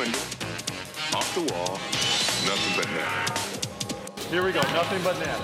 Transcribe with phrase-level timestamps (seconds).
[0.00, 0.18] window,
[1.14, 1.72] off the wall,
[2.46, 3.36] nothing but net.
[4.30, 4.60] Here we go.
[4.72, 5.38] Nothing but net.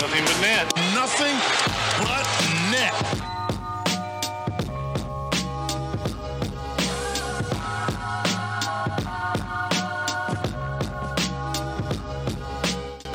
[0.00, 0.66] Nothing but net.
[0.94, 1.36] Nothing
[2.04, 2.26] but
[2.70, 2.94] net.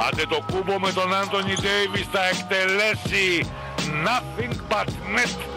[0.07, 3.45] Άντε το κούμπο με τον Άντωνι Ντέιβις θα εκτελέσει
[4.05, 5.52] nothing but net.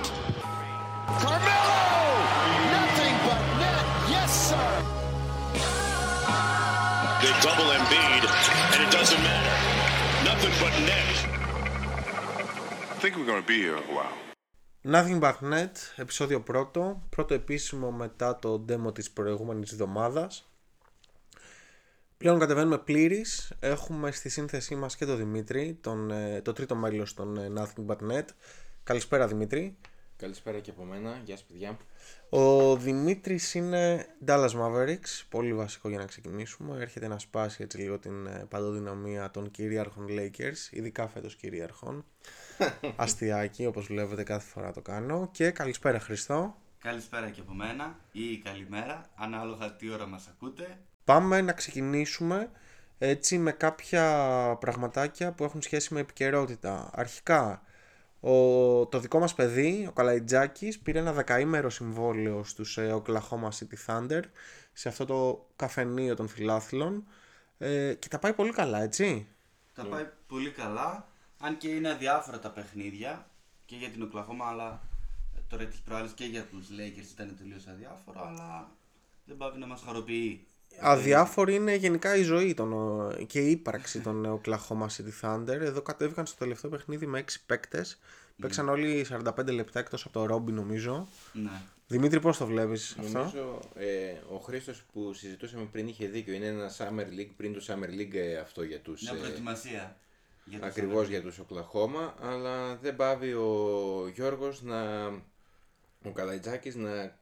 [10.61, 11.16] but net.
[12.93, 14.16] I think we're going to be here a while.
[14.83, 20.50] Nothing But Net, επεισόδιο πρώτο, πρώτο επίσημο μετά το demo της προηγούμενης εβδομάδας.
[22.18, 27.14] Πλέον κατεβαίνουμε πλήρης, έχουμε στη σύνθεσή μας και τον Δημήτρη, τον, ε, το τρίτο μέλος
[27.14, 28.25] των ε, Nothing But Net.
[28.83, 29.78] Καλησπέρα Δημήτρη.
[30.18, 31.21] Καλησπέρα και από μένα.
[31.25, 31.78] Γεια σας παιδιά.
[32.30, 36.81] Ο Δημήτρης είναι Dallas Mavericks, πολύ βασικό για να ξεκινήσουμε.
[36.81, 42.06] Έρχεται να σπάσει έτσι λίγο την ε, παντοδυναμία των κυρίαρχων Lakers, ειδικά φέτος κυρίαρχων.
[42.95, 45.30] Αστιάκι, όπως βλέπετε κάθε φορά το κάνω.
[45.31, 46.56] Και καλησπέρα Χριστό.
[46.80, 50.78] Καλησπέρα και από μένα ή καλημέρα, ανάλογα τι ώρα μας ακούτε.
[51.03, 52.50] Πάμε να ξεκινήσουμε
[52.97, 56.89] έτσι με κάποια πραγματάκια που έχουν σχέση με επικαιρότητα.
[56.94, 57.62] Αρχικά,
[58.28, 63.86] ο, το δικό μας παιδί, ο Καλαϊτζάκης, πήρε ένα δεκαήμερο συμβόλαιο στους ε, Oklahoma City
[63.86, 64.22] Thunder
[64.73, 67.08] σε αυτό το καφενείο των φιλάθλων
[67.58, 69.28] ε, και τα πάει πολύ καλά, έτσι.
[69.73, 71.08] Τα πάει πολύ καλά,
[71.39, 73.30] αν και είναι αδιάφορα τα παιχνίδια
[73.66, 74.81] και για την Οκλαχώμα, αλλά
[75.38, 78.72] ε, τώρα τις προάλλες και για τους Lakers ήταν τελείως αδιάφορο, αλλά
[79.25, 80.47] δεν πάει να μας χαροποιεί.
[80.80, 82.72] Αδιάφορη είναι γενικά η ζωή των,
[83.20, 85.47] ε, και η ύπαρξη των Oklahoma City Thunder.
[85.47, 88.00] Εδώ κατέβηκαν στο τελευταίο παιχνίδι με 6 παίκτες.
[88.42, 91.08] Παίξαν όλοι 45 λεπτά εκτός από το Ρόμπι νομίζω.
[91.34, 91.61] Ναι.
[91.88, 96.34] Δημήτρη πώς το βλέπεις αυτό; Νομίζω ε, ο Χρήστος που συζητούσαμε πριν είχε δίκιο.
[96.34, 99.02] Είναι ένα Summer League πριν το Summer League ε, αυτό για τους...
[99.02, 99.97] Μια ε, προετοιμασία.
[100.45, 101.09] για τους ακριβώς Thunder.
[101.09, 105.06] για τους Οκλαχώμα, αλλά δεν πάβει ο Γιώργος να...
[106.03, 107.19] ο Καλαϊτζάκης να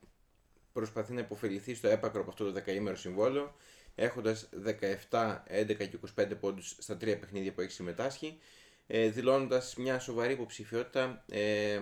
[0.80, 3.56] προσπαθεί να υποφεληθεί στο έπακρο από αυτό το δεκαήμερο συμβόλαιο
[3.96, 4.50] έχοντας
[5.10, 8.38] 17, 11 και 25 πόντους στα τρία παιχνίδια που έχει συμμετάσχει
[8.88, 11.82] ε, δηλώνοντας μια σοβαρή υποψηφιότητα ε,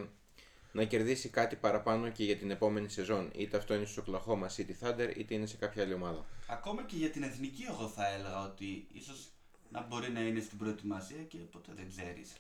[0.72, 4.74] να κερδίσει κάτι παραπάνω και για την επόμενη σεζόν είτε αυτό είναι στο Oklahoma City
[4.88, 6.26] Thunder είτε είναι σε κάποια άλλη ομάδα.
[6.48, 9.28] Ακόμα και για την εθνική εγώ θα έλεγα ότι ίσως
[9.70, 12.34] να μπορεί να είναι στην προετοιμασία και ποτέ δεν ξέρεις.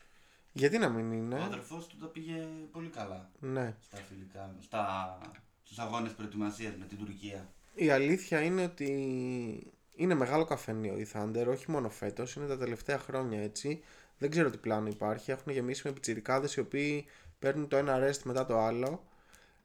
[0.53, 1.43] Γιατί να μην Ο είναι.
[1.43, 3.75] αδερφός του τα πήγε πολύ καλά Ναι.
[3.81, 5.17] στα φιλικά, στα,
[5.73, 7.49] στους αγώνες προετοιμασίας με την Τουρκία.
[7.73, 8.91] Η αλήθεια είναι ότι
[9.95, 13.83] είναι μεγάλο καφενείο η Thunder, όχι μόνο φέτος, είναι τα τελευταία χρόνια έτσι.
[14.17, 15.31] Δεν ξέρω τι πλάνο υπάρχει.
[15.31, 17.05] Έχουν γεμίσει με πιτσιρικάδες οι οποίοι
[17.39, 19.03] παίρνουν το ένα rest μετά το άλλο.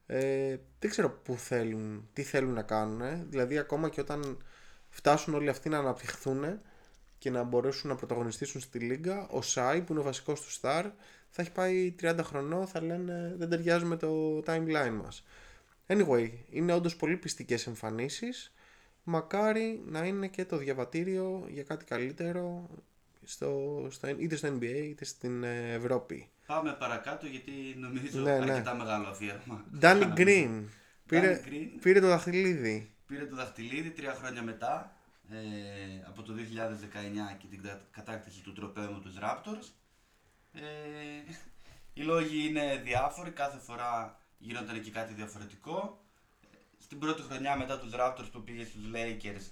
[0.05, 3.29] Ε, δεν ξέρω πού θέλουν, τι θέλουν να κάνουν.
[3.29, 4.43] Δηλαδή ακόμα και όταν
[4.89, 6.59] φτάσουν όλοι αυτοί να αναπτυχθούν
[7.17, 10.91] και να μπορέσουν να πρωταγωνιστήσουν στη λίγα, ο Σάι που είναι ο βασικός του star
[11.29, 15.23] θα έχει πάει 30 χρονών, θα λένε δεν ταιριάζει με το timeline μας.
[15.91, 18.53] Anyway, είναι όντως πολύ πιστικές εμφανίσεις.
[19.03, 22.69] Μακάρι να είναι και το διαβατήριο για κάτι καλύτερο
[23.23, 26.29] στο, στο, είτε στο NBA είτε στην ε, Ευρώπη.
[26.45, 28.51] Πάμε παρακάτω γιατί νομίζω Ναι, ναι.
[28.51, 29.65] αρκετά μεγάλο αφιέρωμα.
[29.73, 30.13] Danny Κάναμε.
[30.17, 30.63] Green
[31.07, 31.79] πήρε, Danny Green.
[31.81, 32.91] πήρε το δαχτυλίδι.
[33.07, 34.95] Πήρε το δαχτυλίδι τρία χρόνια μετά,
[35.29, 35.35] ε,
[36.07, 39.67] από το 2019 και την κα- κατάκτηση του τροπέου με τους Raptors.
[40.53, 40.61] Ε,
[41.93, 46.03] οι λόγοι είναι διάφοροι, κάθε φορά γινόταν και κάτι διαφορετικό.
[46.77, 49.51] Στην πρώτη χρονιά μετά τους Raptors που πήγε στους Lakers,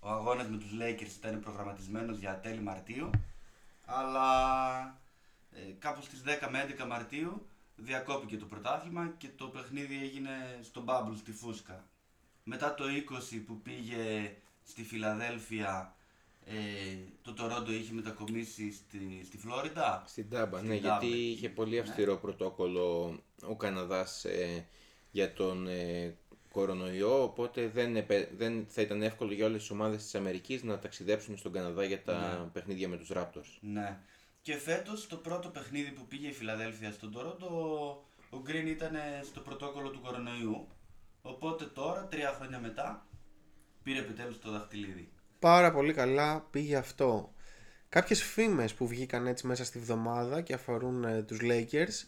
[0.00, 3.10] ο αγώνας με τους Lakers ήταν προγραμματισμένος για τέλη Μαρτίου,
[3.84, 5.00] αλλά
[5.50, 7.46] ε, κάπου στις 10 με 11 Μαρτίου
[7.76, 11.84] διακόπηκε το πρωτάθλημα και το παιχνίδι έγινε στο Bubble στη Φούσκα.
[12.44, 12.84] Μετά το
[13.34, 15.95] 20 που πήγε στη Φιλαδέλφια,
[16.48, 16.54] ε,
[17.22, 20.04] το Τορόντο είχε μετακομίσει στη, στη Φλόριντα.
[20.06, 21.80] Στην Τάμπα, Στην ναι, Τάμπα γιατί εκεί, είχε πολύ ναι.
[21.80, 24.66] αυστηρό πρωτόκολλο ο Καναδάς ε,
[25.10, 26.16] για τον ε,
[26.52, 30.78] κορονοϊό, οπότε δεν, επε- δεν θα ήταν εύκολο για όλες τις ομάδες της Αμερικής να
[30.78, 32.48] ταξιδέψουν στον Καναδά για τα Ναι.
[32.52, 33.58] παιχνίδια με τους Raptors.
[33.60, 33.98] Ναι.
[34.42, 37.48] Και φέτος το πρώτο παιχνίδι που πήγε η Φιλαδέλφια στον Τορόντο,
[38.30, 38.92] ο Γκριν ήταν
[39.22, 40.68] στο πρωτόκολλο του κορονοϊού.
[41.22, 43.06] Οπότε τώρα, τρία χρόνια μετά,
[43.82, 45.10] πήρε επιτέλους το δαχτυλίδι.
[45.46, 47.32] Πάρα πολύ καλά πήγε αυτό.
[47.88, 52.06] Κάποιες φήμες που βγήκαν έτσι μέσα στη βδομάδα και αφορούν ε, τους Lakers.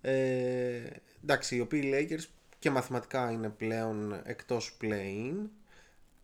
[0.00, 0.80] Ε,
[1.22, 2.24] εντάξει, οι οποίοι Lakers
[2.58, 5.34] και μαθηματικά είναι πλέον εκτός play-in.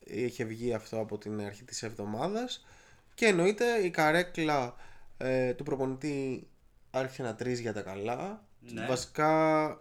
[0.04, 2.66] Είχε βγει αυτό από την αρχή της εβδομάδας.
[3.14, 4.74] Και εννοείται η καρέκλα
[5.18, 6.46] ε, του προπονητή
[6.90, 8.44] άρχισε να τρίζει για τα καλά.
[8.60, 8.86] Ναι.
[8.86, 9.28] Βασικά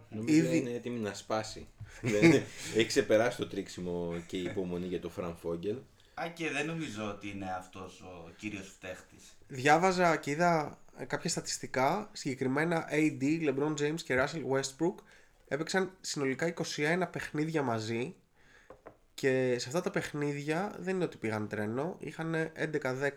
[0.09, 0.57] Νομίζω ήδη...
[0.57, 1.67] είναι έτοιμη να σπάσει.
[2.01, 2.31] Δεν-
[2.75, 5.77] Έχει ξεπεράσει το τρίξιμο και η υπομονή για το Φραν Φόγγελ.
[6.21, 9.37] Α, και δεν νομίζω ότι είναι αυτός ο κύριος φταίχτης.
[9.47, 14.95] Διάβαζα και είδα ε, κάποια στατιστικά, συγκεκριμένα AD, LeBron James και Russell Westbrook
[15.47, 18.15] έπαιξαν συνολικά 21 παιχνίδια μαζί
[19.13, 22.51] και σε αυτά τα παιχνίδια δεν είναι ότι πήγαν τρένο, είχαν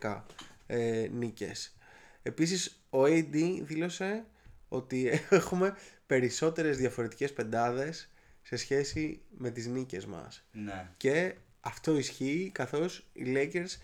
[0.01, 0.23] 11-10
[0.67, 1.77] ε, νίκες.
[2.23, 4.25] Επίσης ο AD δήλωσε
[4.69, 5.77] ότι έχουμε
[6.07, 8.09] περισσότερες διαφορετικές πεντάδες
[8.43, 10.45] σε σχέση με τις νίκες μας.
[10.53, 10.89] Ναι.
[10.97, 13.79] Και αυτό ισχύει καθώς οι Lakers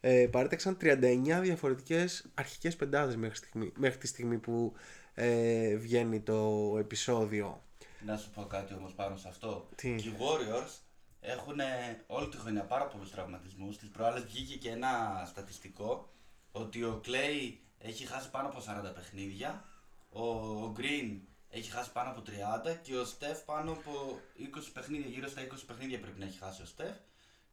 [0.00, 4.72] ε, παρέταξαν 39 διαφορετικές αρχικές πεντάδες μέχρι, στιγμή, μέχρι τη στιγμή που
[5.14, 7.62] ε, βγαίνει το επεισόδιο.
[8.06, 9.68] Να σου πω κάτι όμως πάνω σε αυτό.
[9.74, 10.72] Τι; Και οι Warriors
[11.20, 11.58] έχουν
[12.06, 13.78] όλη τη χρονιά πάρα πολλούς τραυματισμούς.
[13.78, 16.08] Τις προάλλες βγήκε και ένα στατιστικό
[16.52, 18.58] ότι ο Clay έχει χάσει πάνω από
[18.90, 19.64] 40 παιχνίδια,
[20.10, 20.22] ο
[20.78, 21.18] Green
[21.50, 22.22] έχει χάσει πάνω από
[22.66, 26.38] 30 και ο Steph πάνω από 20 παιχνίδια, γύρω στα 20 παιχνίδια πρέπει να έχει
[26.38, 26.96] χάσει ο Steph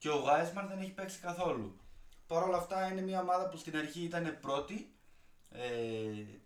[0.01, 1.75] και ο Wiseman δεν έχει παίξει καθόλου.
[2.27, 4.91] Παρ' όλα αυτά είναι μια ομάδα που στην αρχή ήταν πρώτη
[5.51, 5.59] ε,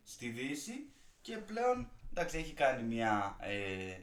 [0.04, 0.90] στη Δύση
[1.22, 4.00] και πλέον εντάξει έχει κάνει μια ε,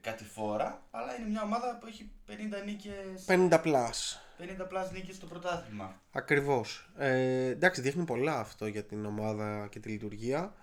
[0.00, 2.32] κατηφόρα αλλά είναι μια ομάδα που έχει 50
[2.64, 4.18] νίκες 50 plus.
[4.62, 6.00] 50 πλάς νίκες στο πρωτάθλημα.
[6.12, 6.90] Ακριβώς.
[6.96, 10.54] Ε, εντάξει, δείχνει πολλά αυτό για την ομάδα και τη λειτουργία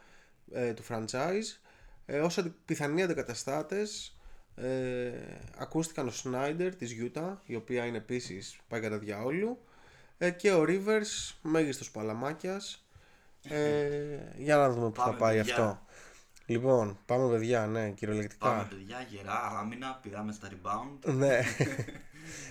[0.52, 1.60] ε, του franchise.
[2.06, 4.17] Ε, ως αντι- πιθανοί αντικαταστάτες
[4.62, 5.12] ε,
[5.58, 9.58] ακούστηκαν ο Σνάιντερ της Utah, η οποία είναι επίσης πάει κατά διαόλου,
[10.18, 12.82] ε, και ο Rivers, μέγιστος παλαμάκιας.
[13.50, 15.54] Ε, για να δούμε που θα Πάμε, πάει παιδιά.
[15.54, 15.82] αυτό.
[16.46, 18.48] Λοιπόν, πάμε παιδιά, ναι, κυριολεκτικά.
[18.50, 21.12] Πάμε παιδιά, γερά, άμυνα, πηδάμε στα rebound.
[21.14, 21.40] Ναι.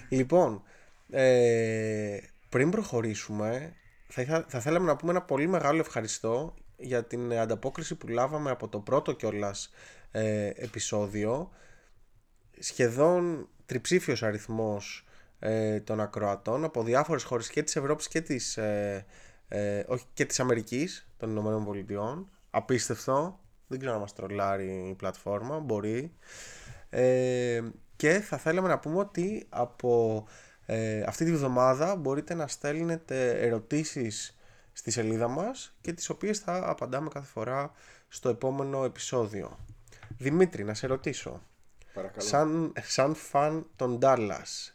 [0.08, 0.62] λοιπόν,
[1.10, 2.18] ε,
[2.48, 3.72] πριν προχωρήσουμε,
[4.08, 8.50] θα, ήθελα- θα θέλαμε να πούμε ένα πολύ μεγάλο ευχαριστώ για την ανταπόκριση που λάβαμε
[8.50, 9.70] από το πρώτο κιόλας
[10.10, 11.50] ε, επεισόδιο.
[12.58, 15.06] Σχεδόν τριψήφιος αριθμός
[15.38, 19.06] ε, των ακροατών από διάφορες χώρες και της Ευρώπης και της, ε,
[19.48, 22.30] ε, όχι, και της Αμερικής, των Ηνωμένων Πολιτειών.
[22.50, 23.40] Απίστευτο.
[23.66, 25.58] Δεν ξέρω να μας τρολάρει η πλατφόρμα.
[25.58, 26.12] Μπορεί.
[26.90, 27.62] Ε,
[27.96, 30.24] και θα θέλαμε να πούμε ότι από
[30.66, 34.36] ε, αυτή τη βδομάδα μπορείτε να στέλνετε ερωτήσεις
[34.72, 37.72] στη σελίδα μας και τις οποίες θα απαντάμε κάθε φορά
[38.08, 39.58] στο επόμενο επεισόδιο.
[40.18, 41.42] Δημήτρη, να σε ρωτήσω.
[41.96, 42.26] Παρακαλώ.
[42.26, 44.74] Σαν, σαν φαν των Dallas.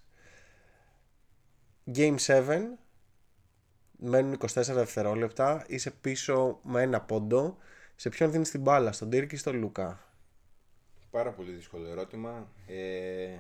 [1.96, 2.62] Game 7.
[3.98, 5.66] Μένουν 24 δευτερόλεπτα.
[5.68, 7.58] Είσαι πίσω με ένα πόντο.
[7.96, 10.06] Σε ποιον δίνεις την μπάλα, στον Τύρκη ή στον Λούκα.
[11.12, 12.48] Πάρα πολύ δύσκολο ερώτημα.
[12.68, 13.38] Ε,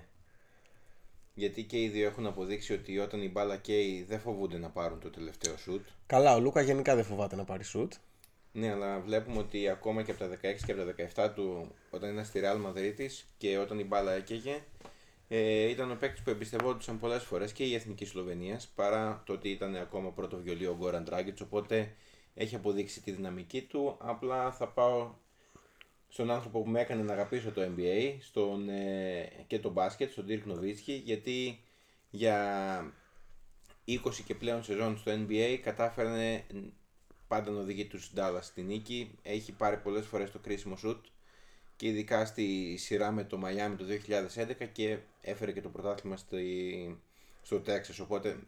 [1.34, 5.00] γιατί και οι δύο έχουν αποδείξει ότι όταν η μπάλα καίει δεν φοβούνται να πάρουν
[5.00, 5.88] το τελευταίο σουτ.
[6.06, 7.94] Καλά, ο Λούκα γενικά δεν φοβάται να πάρει σουτ.
[8.52, 12.12] Ναι, αλλά βλέπουμε ότι ακόμα και από τα 16 και από τα 17 του, όταν
[12.12, 14.64] ήταν στη Real Madrid και όταν η μπάλα έκαιγε,
[15.28, 19.50] ε, ήταν ο παίκτης που εμπιστευόντουσαν πολλές φορές και η εθνική Σλοβενίας παρά το ότι
[19.50, 21.42] ήταν ακόμα πρώτο βιολί ο Γκόραν Ντράγκητ.
[21.42, 21.96] Οπότε
[22.34, 23.96] έχει αποδείξει τη δυναμική του.
[24.00, 25.14] Απλά θα πάω
[26.08, 30.26] στον άνθρωπο που με έκανε να αγαπήσω το NBA στον, ε, και το μπάσκετ, στον
[30.28, 31.64] Dirk Nowitzki, γιατί
[32.10, 32.94] για
[33.86, 36.44] 20 και πλέον σεζόν στο NBA κατάφερε
[37.32, 39.12] πάντα να οδηγεί τους Dallas στη νίκη.
[39.22, 41.06] Έχει πάρει πολλές φορές το κρίσιμο σουτ
[41.76, 43.86] και ειδικά στη σειρά με το Miami το
[44.64, 47.00] 2011 και έφερε και το πρωτάθλημα στη,
[47.42, 48.02] στο Texas.
[48.02, 48.40] Οπότε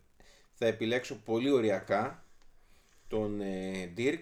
[0.54, 2.25] θα επιλέξω πολύ οριακά
[3.08, 4.22] τον ε, Dirk.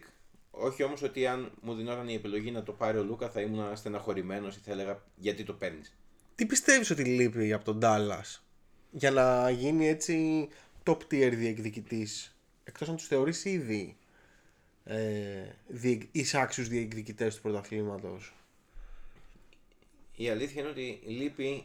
[0.51, 3.75] Όχι όμως ότι αν μου δινόταν η επιλογή να το πάρει ο Λούκα θα ήμουν
[3.75, 5.98] στεναχωρημένος ή θα έλεγα γιατί το παίρνεις;
[6.36, 8.39] Τι πιστεύεις ότι λείπει από τον Dallas
[8.91, 10.48] για να γίνει έτσι
[10.84, 13.98] top tier διεκδικητής εκτός αν τους θεωρείς ήδη;
[14.91, 18.33] Ε, διεκ, εισάξιους διεκδικητές του πρωταθλήματος.
[20.15, 21.63] Η αλήθεια είναι ότι λείπει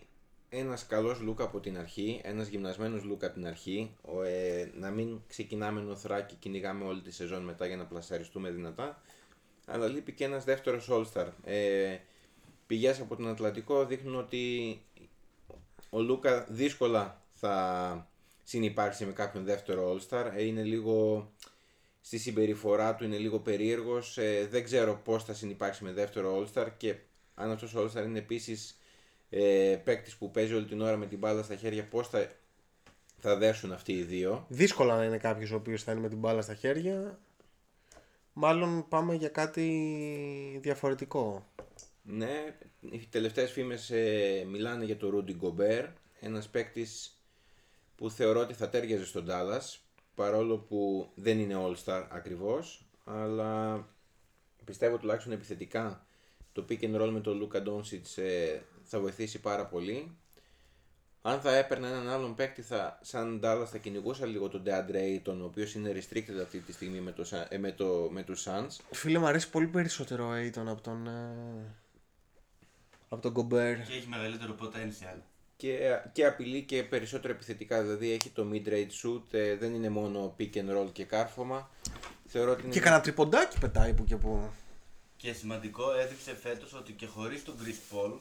[0.49, 4.91] ένας καλός Λούκα από την αρχή, ένας γυμνασμένος Λούκα από την αρχή, ο, ε, να
[4.91, 9.03] μην ξεκινάμε νοθρά και κυνηγάμε όλη τη σεζόν μετά για να πλασαριστούμε δυνατά,
[9.67, 11.27] αλλά λείπει και ένας δεύτερος All-Star.
[11.45, 11.97] Ε,
[12.67, 14.81] πηγές από τον Ατλαντικό δείχνουν ότι
[15.91, 18.09] ο Λούκα δύσκολα θα
[18.45, 21.31] συνυπάρξει με κάποιον δεύτερο All-Star, ε, είναι λίγο
[22.07, 26.67] στη συμπεριφορά του είναι λίγο περίεργος, ε, δεν ξέρω πώς θα συνυπάρξει με δεύτερο All-Star
[26.77, 26.95] και
[27.35, 28.79] αν αυτός ο All-Star είναι επίσης
[29.31, 32.31] ε, παίκτης που παίζει όλη την ώρα με την μπάλα στα χέρια, πώς θα,
[33.19, 34.47] θα δέσουν αυτοί οι δύο.
[34.49, 37.19] Δύσκολα να είναι κάποιος ο οποίος θα είναι με την μπάλα στα χέρια.
[38.33, 41.47] Μάλλον πάμε για κάτι διαφορετικό.
[42.03, 47.21] Ναι, οι τελευταίες φήμες ε, μιλάνε για το Rudy Gobert, ένας παίκτης
[47.97, 49.86] που θεωρώ ότι θα τέριαζε στον Dallas,
[50.17, 53.85] παρόλο που δεν είναι All-Star ακριβώς, αλλά
[54.65, 56.07] πιστεύω τουλάχιστον επιθετικά
[56.53, 60.17] το pick and roll με τον Luka Doncic ε, θα βοηθήσει πάρα πολύ.
[61.23, 65.37] Αν θα έπαιρνα έναν άλλον παίκτη, θα, σαν Dallas θα κυνηγούσα λίγο τον DeAndre Ayton,
[65.41, 68.47] ο οποίος είναι restricted αυτή τη στιγμή με, το, Sa- ε, με, το, με τους
[68.49, 68.69] Suns.
[68.91, 71.07] Φίλε, μου αρέσει πολύ περισσότερο ο Aiton από τον.
[71.07, 71.75] ε,
[73.09, 73.83] από τον Gobert.
[73.87, 75.19] Και έχει μεγαλύτερο potential.
[75.57, 75.79] Και,
[76.13, 80.55] και απειλεί και περισσότερο επιθετικά, δηλαδή έχει το mid-range shoot, ε, δεν είναι μόνο pick
[80.55, 81.71] and roll και κάρφωμα.
[82.27, 84.51] Θεωρώ ότι είναι Και κανένα τριποντάκι πετάει που και που.
[85.17, 88.13] Και σημαντικό έδειξε φέτος ότι και χωρίς τον Chris Paul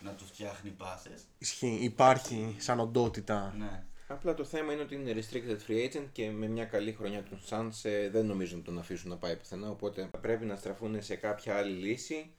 [0.00, 1.22] να τους φτιάχνει πάσες.
[1.38, 3.54] Ισχύει, υπάρχει σαν οντότητα.
[3.58, 3.82] Ναι.
[4.10, 7.40] Απλά το θέμα είναι ότι είναι restricted free agent και με μια καλή χρονιά των
[7.48, 9.70] Suns ε, δεν νομίζω να τον αφήσουν να πάει πουθενά.
[9.70, 12.30] Οπότε πρέπει να στραφούν σε κάποια άλλη λύση.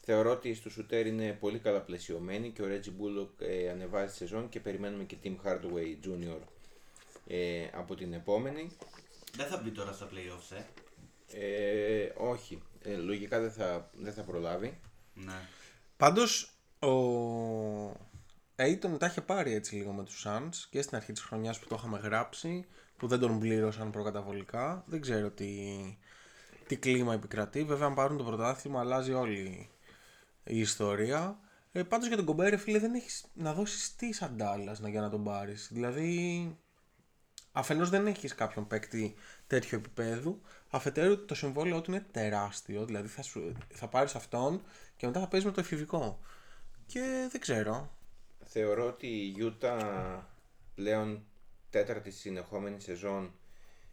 [0.00, 4.16] Θεωρώ ότι στο σουτέρ είναι πολύ καλά πλαισιωμένοι και ο Reggie Bullock ε, ανεβάζει τη
[4.16, 6.40] σεζόν και περιμένουμε και Tim Hardaway Jr.
[7.26, 8.70] Ε, από την επόμενη.
[9.36, 10.62] Δεν θα μπει τώρα στα playoffs, ε;
[11.32, 14.80] Ε, όχι, ε, λογικά δεν θα, δεν θα προλάβει.
[15.14, 15.48] Ναι.
[15.96, 17.90] Πάντως, ο
[18.56, 21.66] Aiton τα είχε πάρει έτσι λίγο με τους Suns και στην αρχή της χρονιάς που
[21.68, 22.66] το είχαμε γράψει,
[22.96, 24.84] που δεν τον πλήρωσαν προκαταβολικά.
[24.86, 25.48] Δεν ξέρω τι,
[26.66, 27.64] τι κλίμα επικρατεί.
[27.64, 29.70] Βέβαια, αν πάρουν το πρωτάθλημα, αλλάζει όλη
[30.44, 31.38] η ιστορία.
[31.72, 35.00] Ε, πάντως για τον Κομπέρε, φίλε, δεν έχεις να δώσεις τι σαν Dallas να, για
[35.00, 35.68] να τον πάρεις.
[35.72, 36.58] Δηλαδή,
[37.52, 39.14] αφενός δεν έχεις κάποιον παίκτη
[39.46, 44.62] τέτοιο επίπεδου, αφετέρου το συμβόλαιο του είναι τεράστιο, δηλαδή θα, σου, θα πάρεις αυτόν
[44.96, 46.20] και μετά θα παίζεις με το εφηβικό.
[46.86, 47.90] Και δεν ξέρω.
[48.44, 50.20] Θεωρώ ότι η Utah
[50.74, 51.24] πλέον
[51.70, 53.34] τέταρτη συνεχόμενη σεζόν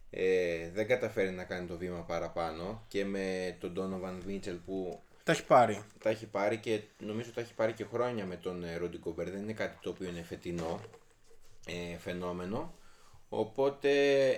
[0.09, 5.33] ε, δεν καταφέρει να κάνει το βήμα παραπάνω και με τον Donovan Mitchell που Τα
[5.33, 5.83] έχει πάρει.
[6.03, 9.25] τα έχει πάρει και νομίζω τα έχει πάρει και χρόνια με τον ε, Rudy Gobert.
[9.31, 10.81] Δεν είναι κάτι το οποίο είναι φετινό
[11.65, 12.73] ε, φαινόμενο.
[13.29, 13.91] Οπότε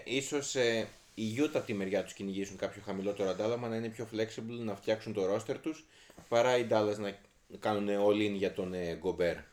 [0.05, 4.07] ίσως ε, οι Utah από τη μεριά τους κυνηγήσουν κάποιο χαμηλότερο αντάλλαγμα να είναι πιο
[4.13, 5.85] flexible, να φτιάξουν το roster τους
[6.29, 7.17] παρά οι Dallas να
[7.59, 9.43] κάνουν all in για τον ε, Gobert.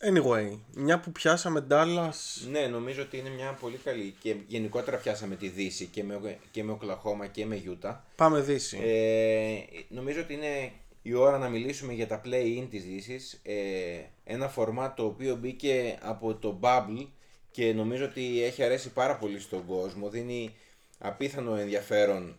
[0.00, 2.46] Anyway, μια που πιάσαμε Dallas.
[2.50, 6.64] Ναι, νομίζω ότι είναι μια πολύ καλή και γενικότερα πιάσαμε τη Δύση και με, και
[6.64, 8.04] με Οκλαχώμα και με Γιούτα.
[8.16, 8.78] Πάμε Δύση.
[8.82, 13.40] Ε, νομίζω ότι είναι η ώρα να μιλήσουμε για τα play-in της Δύσης.
[13.42, 17.06] Ε, ένα φορμάτ το οποίο μπήκε από το Bubble
[17.50, 20.08] και νομίζω ότι έχει αρέσει πάρα πολύ στον κόσμο.
[20.08, 20.54] Δίνει
[20.98, 22.38] απίθανο ενδιαφέρον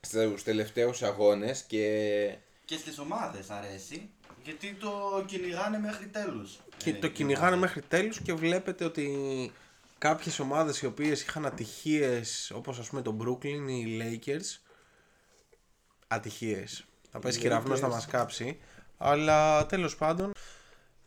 [0.00, 4.10] στους τελευταίους αγώνες και Και στις ομάδες αρέσει,
[4.44, 6.58] γιατί το κυνηγάνε μέχρι τέλους.
[6.76, 7.60] Και Ε, το οι κυνηγάνε ομάδες.
[7.60, 9.08] μέχρι τέλους και βλέπετε ότι
[9.98, 14.58] κάποιες ομάδες οι οποίες είχαν ατυχίες όπως ας πούμε το Brooklyn ή οι Lakers
[16.06, 18.58] ατυχίες θα πέσει κεραυνός να μας κάψει
[18.96, 20.30] αλλά τέλος πάντων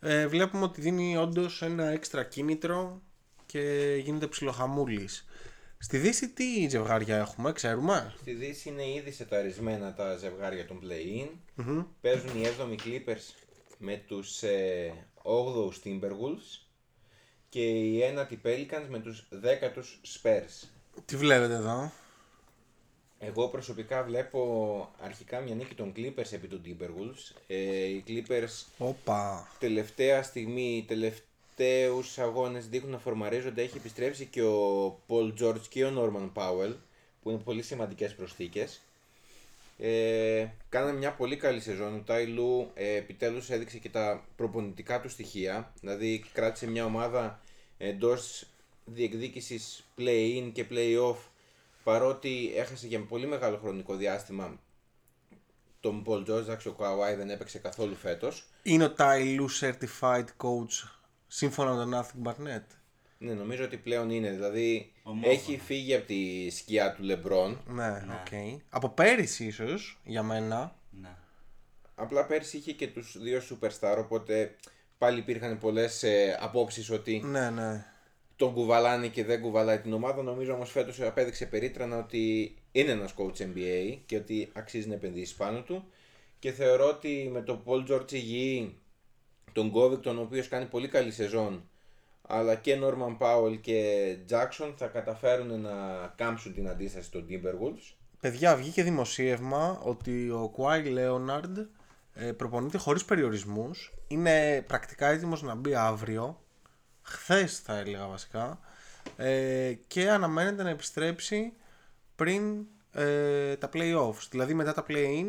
[0.00, 3.02] ε, βλέπουμε ότι δίνει όντως ένα έξτρα κίνητρο
[3.46, 5.24] και γίνεται ψιλοχαμούλης
[5.82, 11.28] στη Δύση τι ζευγάρια έχουμε ξέρουμε; Στη Δύση είναι ήδη σεταρισμένα τα ζευγάρια των play-in.
[12.00, 13.34] Παίζουν οι 7οι Clippers
[13.78, 16.60] με τους ε, 8ους Timberwolves
[17.48, 20.68] και οι 9οι Pelicans με τους 10ους Spurs.
[21.04, 21.92] τι βλέπετε εδώ;
[23.18, 27.34] Εγώ προσωπικά βλέπω αρχικά μια νίκη των Clippers επί των Timberwolves.
[27.46, 33.62] Ε, οι Clippers Όπα τελευταία στιγμή, τελευταίους αγώνες δείχνουν να φορμαρίζονται.
[33.62, 36.74] Έχει επιστρέψει και ο Paul George και ο Norman Powell
[37.22, 38.80] που είναι πολύ σημαντικές προσθήκες.
[39.82, 41.94] Ε, κάνανε μια πολύ καλή σεζόν.
[41.94, 45.72] Ο Τάι Λου ε, επιτέλους έδειξε και τα προπονητικά του στοιχεία.
[45.80, 47.40] Δηλαδή κράτησε μια ομάδα
[47.78, 48.46] εντός
[48.84, 51.16] διεκδίκησης play-in και play-off
[51.84, 54.60] παρότι έχασε για πολύ μεγάλο χρονικό διάστημα
[55.80, 58.48] τον Paul George, εντάξει ο Kawhi δεν έπαιξε καθόλου φέτος.
[58.62, 60.88] είναι ο Ty Lue certified coach
[61.26, 62.66] σύμφωνα με τον Nothing Barnett;
[63.22, 64.30] Ναι, νομίζω ότι πλέον είναι.
[64.30, 65.32] Δηλαδή Ομόφωνα.
[65.32, 67.60] έχει φύγει από τη σκιά του Λεμπρόν.
[67.66, 67.88] Ναι,
[68.20, 68.60] οκ.
[68.70, 70.76] Από πέρυσι ίσως, για μένα.
[70.90, 71.08] Ναι.
[71.94, 74.54] Απλά πέρσι είχε και τους δύο superstar, οπότε
[74.98, 77.84] πάλι υπήρχαν πολλές ε, απόψεις ότι Ναι, ναι.
[78.36, 80.22] τον κουβαλάνε και δεν κουβαλάει την ομάδα.
[80.22, 85.36] Νομίζω όμως φέτος απέδειξε περίτρανα ότι είναι ένας coach NBA και ότι αξίζει να επενδύσει
[85.36, 85.84] πάνω του.
[86.38, 88.76] Και θεωρώ ότι με τον Paul George υγιή,
[89.52, 91.69] τον Covington ο οποίος κάνει πολύ καλή σεζόν,
[92.30, 95.70] αλλά και Norman Powell και Jackson θα καταφέρουν να
[96.16, 97.94] κάμψουν την αντίσταση των Timberwolves.
[98.20, 101.58] Παιδιά, βγήκε δημοσίευμα ότι ο Κουάι Λέοναρντ
[102.14, 103.94] ε, προπονείται χωρίς περιορισμούς.
[104.08, 106.40] Είναι πρακτικά έτοιμος να μπει αύριο.
[107.02, 108.60] Χθες θα έλεγα βασικά.
[109.16, 111.52] Ε, και αναμένεται να επιστρέψει
[112.16, 114.26] πριν ε, τα playoffs.
[114.30, 115.26] Δηλαδή μετά τα play-in.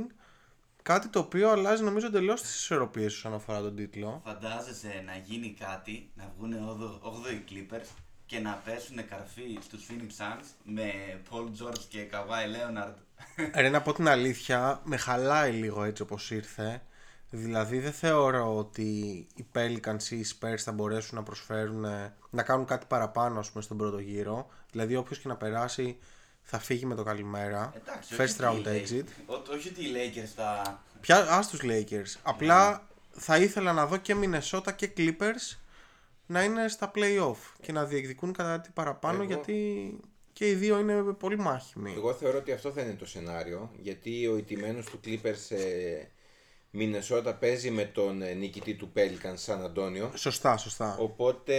[0.82, 4.22] Κάτι το οποίο αλλάζει νομίζω εντελώς τις ισορροπίες όσον αφορά τον τίτλο.
[4.26, 7.88] Φαντάζεσαι να γίνει κάτι, να βγουν 8 οι Clippers
[8.26, 10.92] και να πέσουν καρφί στους Phoenix Suns με
[11.30, 12.96] Paul George και Kawhi Leonard.
[13.62, 16.82] Ρε να πω την αλήθεια, με χαλάει λίγο έτσι όπως ήρθε.
[17.30, 18.82] Δηλαδή δεν θεωρώ ότι
[19.36, 23.50] οι Pelicans ή οι Spurs θα μπορέσουν να προσφέρουν, ε, να κάνουν κάτι παραπάνω ας
[23.52, 24.50] πούμε, στον πρώτο γύρο.
[24.72, 25.98] Δηλαδή όποιος και να περάσει
[26.52, 27.74] θα φύγει με το καλημέρα.
[27.76, 29.04] Εντάξει, First όχι round ότι οι exit.
[29.30, 30.84] Lakers- ό- Όχι ότι οι Lakers θα.
[31.02, 32.20] Πια ας τους Lakers.
[32.24, 35.58] Απλά θα ήθελα να δω και Minnesota και Clippers
[36.26, 40.00] να είναι στα play-off και να διεκδικούν κάτι παραπάνω Εγώ- γιατί
[40.34, 41.94] και οι δύο είναι πολύ μάχημοι.
[41.98, 46.04] Εγώ θεωρώ ότι αυτό θα είναι το σενάριο, γιατί ο ιτημένος του Clippers ε,
[46.72, 50.12] Μινεσότα παίζει με τον ε, νικητή του Pelicans Σαν Αντώνιο.
[50.16, 50.96] Σωστά, σωστά.
[51.00, 51.56] Οπότε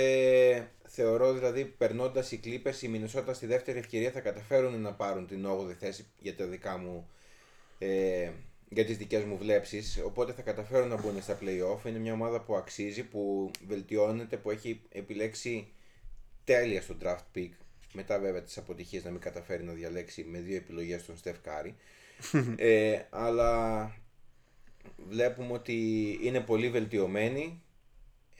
[0.94, 5.46] θεωρώ δηλαδή περνώντας οι Clippers η Μινεσότα στη δεύτερη ευκαιρία θα καταφέρουν να πάρουν την
[5.46, 7.10] 8η θέση για τα δικά μου
[7.78, 8.30] ε,
[8.68, 10.02] για τις δικές μου βλέψεις.
[10.04, 11.86] Οπότε θα καταφέρουν να μπουν στα play-off.
[11.86, 15.68] Είναι μια ομάδα που αξίζει, που βελτιώνεται που έχει επιλέξει
[16.44, 17.50] τέλεια στο draft pick.
[17.92, 21.72] Μετά βέβαια τις αποτυχίες να μην καταφέρει να διαλέξει με δύο επιλογές τον Steph Curry.
[22.56, 23.94] Ε, αλλά
[25.08, 27.62] βλέπουμε ότι είναι πολύ βελτιωμένη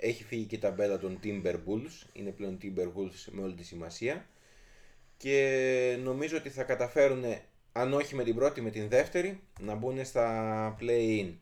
[0.03, 2.07] έχει φύγει και η ταμπέλα των Timberwolves.
[2.13, 4.27] Είναι πλέον Timberwolves με όλη τη σημασία.
[5.17, 7.25] Και νομίζω ότι θα καταφέρουν
[7.73, 11.35] αν όχι με την πρώτη με την δεύτερη να μπουν στα play-in.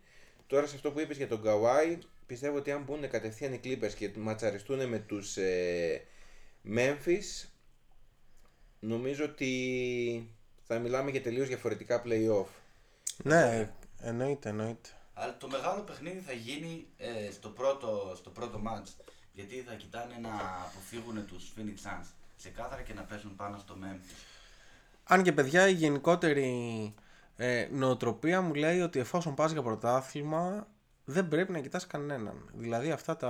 [0.47, 3.93] Τώρα σε αυτό που είπες για τον Kawhi πιστεύω ότι αν μπουν κατευθείαν οι Clippers
[3.97, 6.02] και ματσαριστούν με τους ε,
[6.75, 7.49] Memphis
[8.81, 10.31] νομίζω ότι
[10.67, 12.47] θα μιλάμε για τελείως διαφορετικά play-off.
[13.25, 14.88] Ναι, εννοείται, εννοείται.
[15.14, 19.05] Αλλά το μεγάλο παιχνίδι θα γίνει ε, στο, πρώτο, στο πρώτο match.
[19.33, 20.29] Γιατί θα κοιτάνε να
[20.71, 24.14] αποφύγουν τους Phoenix Suns ξεκάθαρα και να πέσουν πάνω στο Memphis.
[25.05, 26.95] Αν και παιδιά η γενικότερη
[27.37, 30.67] ε, νοοτροπία μου λέει ότι εφόσον πας για πρωτάθλημα
[31.05, 32.50] δεν πρέπει να κοιτάς κανέναν.
[32.55, 33.29] Δηλαδή αυτά τα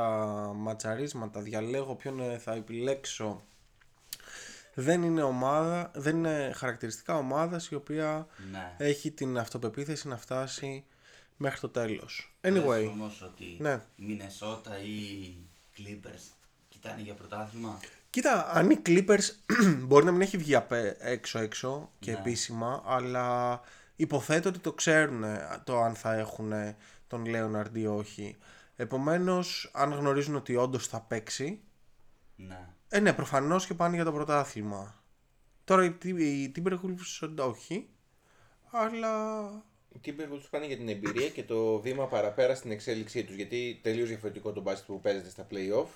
[0.57, 3.43] ματσαρίσματα, διαλέγω ποιον ε, θα επιλέξω
[4.75, 8.75] δεν είναι ομάδα, δεν είναι χαρακτηριστικά ομάδας η οποία Ναι.
[8.79, 10.85] έχει την αυτοπεποίθηση να φτάσει
[11.43, 12.35] μέχρι το τέλος.
[12.41, 13.83] Λες Anyway, όμως ότι Ναι.
[13.97, 15.35] Μινεσότα ή
[15.79, 16.33] Clippers
[16.69, 17.81] κοιτάνε για πρωτάθλημα;
[18.11, 19.25] Κοίτα, αν οι Clippers
[19.87, 22.19] μπορεί να μην έχει βγει απέ- έξω έξω και Ναι.
[22.19, 23.61] επίσημα, αλλά
[23.97, 25.25] υποθέτω ότι το ξέρουν
[25.65, 26.53] το αν θα έχουν
[27.07, 28.37] τον Λέοναρντ ή όχι.
[28.77, 31.61] Επομένως, αν γνωρίζουν ότι όντως θα παίξει,
[32.37, 32.69] Ναι.
[32.89, 35.03] ε, ναι, προφανώς και πάνε για το πρωτάθλημα.
[35.65, 37.89] Τώρα οι, Tim- οι Timberwolves όχι,
[38.71, 39.49] αλλά
[39.93, 44.09] Οι Timberwolves πάνε για την εμπειρία και το βήμα παραπέρα στην εξέλιξή τους γιατί τελείως
[44.09, 45.89] διαφορετικό το μπάσκετ που παίζεται στα play-off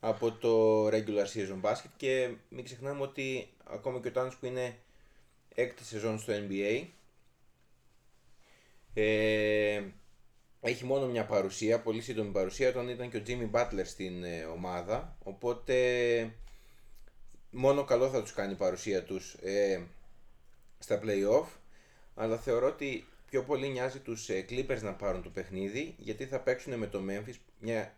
[0.00, 4.76] από το regular season basket και μην ξεχνάμε ότι ακόμα και ο Towns που είναι
[5.54, 6.86] έκτη σεζόν στο NBA
[8.94, 9.82] ε,
[10.60, 14.44] έχει μόνο μια παρουσία, πολύ σύντομη παρουσία όταν ήταν και ο Jimmy Butler στην ε,
[14.44, 15.16] ομάδα.
[15.22, 16.34] Οπότε
[17.50, 19.82] μόνο καλό θα τους κάνει η παρουσία τους ε,
[20.78, 21.46] στα play-off.
[22.14, 26.40] Αλλά θεωρώ ότι πιο πολύ νοιάζει τους ε, Clippers να πάρουν το παιχνίδι γιατί θα
[26.40, 27.94] παίξουν με το Memphis μια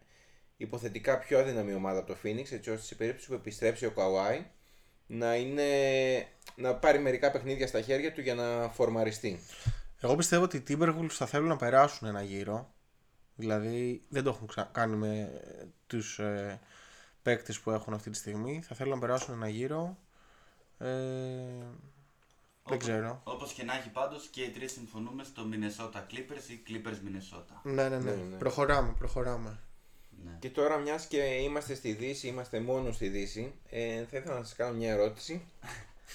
[0.56, 4.44] υποθετικά πιο αδύναμη ομάδα από το Phoenix έτσι ώστε σε περίπτωση που επιστρέψει ο Kawhi
[5.06, 5.64] να, είναι,
[6.56, 9.40] να πάρει μερικά παιχνίδια στα χέρια του για να φορμαριστεί.
[10.00, 12.74] εγώ πιστεύω ότι οι Timberwolves θα θέλουν να περάσουν ένα γύρο.
[13.38, 16.60] Δηλαδή δεν το έχουν ξα- κάνει με ε, τους ε,
[17.22, 18.62] παίκτες που έχουν αυτή τη στιγμή.
[18.62, 19.98] Θα θέλουν να περάσουν ένα γύρο.
[20.78, 20.86] Ε,
[22.68, 23.20] δεν ξέρω.
[23.24, 27.60] Όπως και να έχει πάντως και οι τρεις συμφωνούμε στο Minnesota Clippers ή Clippers Minnesota.
[27.62, 28.10] Ναι, ναι, ναι.
[28.10, 28.36] ναι.
[28.36, 29.58] Προχωράμε, προχωράμε.
[30.24, 30.36] Ναι.
[30.38, 34.44] Και τώρα μιας και είμαστε στη Δύση, είμαστε μόνο στη Δύση, ε, θα ήθελα να
[34.44, 35.42] σας κάνω μια ερώτηση.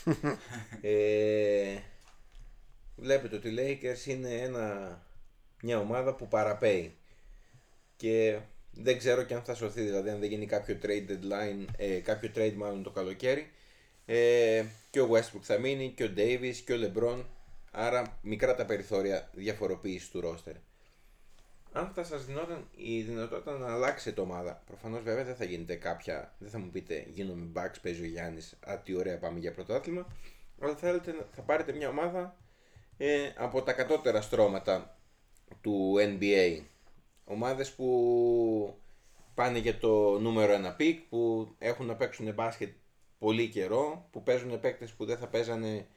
[0.81, 1.77] ε,
[2.95, 4.97] βλέπετε ότι οι Lakers είναι ένα,
[5.61, 6.95] μια ομάδα που παραπέει.
[7.95, 8.39] Και
[8.71, 12.31] δεν ξέρω και αν θα σωθεί, δηλαδή αν δεν γίνει κάποιο trade deadline, ε, κάποιο
[12.35, 13.51] trade μάλλον το καλοκαίρι.
[14.05, 17.23] Ε, και ο Westbrook θα μείνει, και ο Davis και ο LeBron.
[17.71, 20.55] Άρα μικρά τα περιθώρια διαφοροποίησης του roster
[21.73, 26.35] αν θα σας δινόταν η δυνατότητα να αλλάξετε ομάδα, προφανώς βέβαια δεν θα γίνετε κάποια,
[26.37, 30.07] δεν θα μου πείτε γίνομαι backs, παίζει ο Γιάννης, α τι ωραία πάμε για πρωτάθλημα,
[30.61, 32.35] αλλά θέλετε, να- θα πάρετε μια ομάδα
[32.97, 34.97] ε, από τα κατώτερα στρώματα
[35.61, 36.61] του NBA.
[37.25, 38.75] Ομάδες που
[39.33, 42.69] πάνε για το νούμερο ένα pick, που έχουν να παίξουν μπάσκετ
[43.21, 45.87] πολύ καιρό, που παίζουν παίκτες που δεν θα παίζανε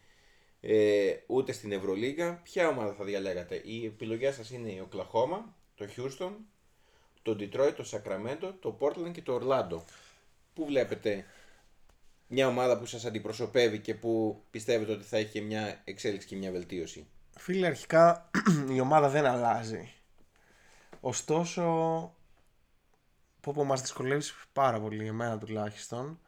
[0.60, 2.40] ε, ούτε στην Ευρωλίγα.
[2.42, 6.30] Ποια ομάδα θα διαλέγατε; Οι επιλογές σας είναι η Οκλαχώμα, το Houston,
[7.22, 9.80] το Detroit, το Sacramento, το Portland και το Orlando.
[10.54, 11.24] Πού βλέπετε
[12.26, 16.36] μια ομάδα που σας αντιπροσωπεύει και που πιστεύετε ότι θα έχει και μια εξέλιξη και
[16.36, 17.06] μια βελτίωση;
[17.36, 18.30] Φίλε, αρχικά
[18.76, 19.92] η ομάδα δεν αλλάζει.
[21.00, 21.62] Ωστόσο,
[23.40, 26.18] πω πω μας δυσκολεύεις πάρα πολύ, εμένα τουλάχιστον,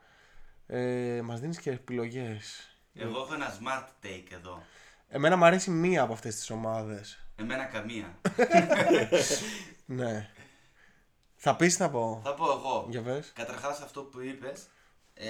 [0.66, 2.70] ε, μας δίνεις και επιλογές.
[2.94, 4.62] Εγώ έχω ένα smart take εδώ.
[5.08, 7.26] Εμένα μου αρέσει μία από αυτές τις ομάδες.
[7.36, 8.18] Εμένα καμία.
[9.88, 10.30] Ναι.
[11.36, 12.20] Θα πεις να πω.
[12.24, 12.86] Θα πω εγώ.
[12.88, 13.32] Για πες.
[13.34, 14.66] Καταρχάς αυτό που είπες,
[15.14, 15.26] ε,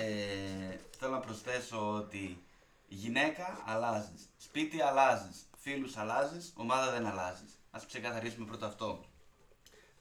[0.98, 2.44] θέλω να προσθέσω ότι
[2.88, 7.60] γυναίκα αλλάζεις, σπίτι αλλάζεις, φίλους αλλάζεις, ομάδα δεν αλλάζεις.
[7.70, 9.04] Ας ξεκαθαρίσουμε πρώτα αυτό.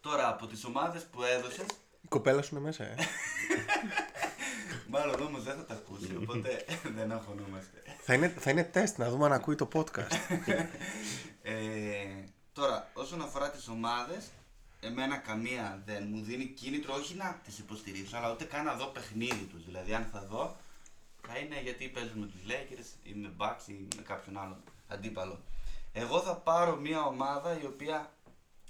[0.01, 1.65] Τώρα από τις ομάδες που έδωσες,
[2.01, 2.95] Η κοπέλα σου είναι μέσα, ε.
[4.87, 6.65] μάλλον όμως δεν θα τα ακούσει, οπότε
[6.97, 7.81] δεν αγχωνόμαστε.
[8.01, 10.13] θα, είναι, θα είναι τεστ να δούμε αν ακούει το podcast.
[11.47, 14.31] Ε, τώρα, όσον αφορά τις ομάδες,
[14.79, 18.85] εμένα καμία δεν μου δίνει κίνητρο όχι να τις υποστηρίξω, αλλά ούτε καν να δω
[18.85, 19.65] παιχνίδι τους.
[19.65, 20.55] Δηλαδή, αν θα δω,
[21.27, 25.39] θα είναι γιατί παίζουν με τους Lakers ή με Bucks ή με κάποιον άλλον αντίπαλο.
[25.93, 28.11] Εγώ θα πάρω μια ομάδα η οποία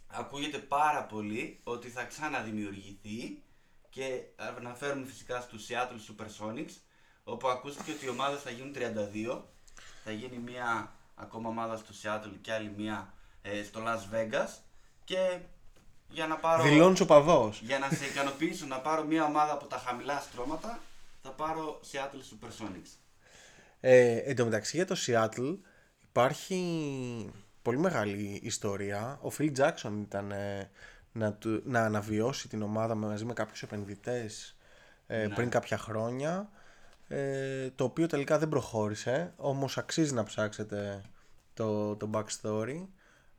[0.08, 3.42] ακούγεται πάρα πολύ ότι θα ξαναδημιουργηθεί
[3.96, 4.22] και
[4.58, 6.74] αναφέρουμε φυσικά στους Seattle Supersonics
[7.24, 9.42] όπου ακούστηκε ότι οι ομάδες θα γίνουν 32
[10.04, 14.50] θα γίνει μια ακόμα ομάδα στο Seattle και άλλη μια ε, στο Las Vegas
[15.04, 15.38] και
[16.10, 17.62] για να πάρω Δηλώνεις ο παδός.
[17.64, 20.80] για να σε ικανοποιήσω να πάρω μια ομάδα από τα χαμηλά στρώματα
[21.22, 22.98] θα πάρω Seattle Supersonics
[23.80, 25.58] Ε, εν τω μεταξύ για το Seattle
[26.10, 27.32] υπάρχει
[27.62, 29.20] πολύ μεγάλη ιστορία.
[29.22, 30.70] Ο Phil Jackson ήταν ε,
[31.16, 34.58] να, του- να αναβιώσει την ομάδα μαζί με κάποιους επενδυτές
[35.08, 36.50] ε, πριν κάποια χρόνια
[37.08, 41.02] ε, το οποίο τελικά δεν προχώρησε όμως αξίζει να ψάξετε
[41.54, 42.88] το, το backstory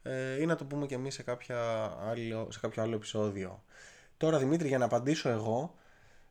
[0.03, 1.59] ε, ή να το πούμε και εμείς σε, κάποια
[2.01, 3.65] άλλο, σε κάποιο άλλο επεισόδιο.
[4.17, 5.75] Τώρα Δημήτρη για να απαντήσω εγώ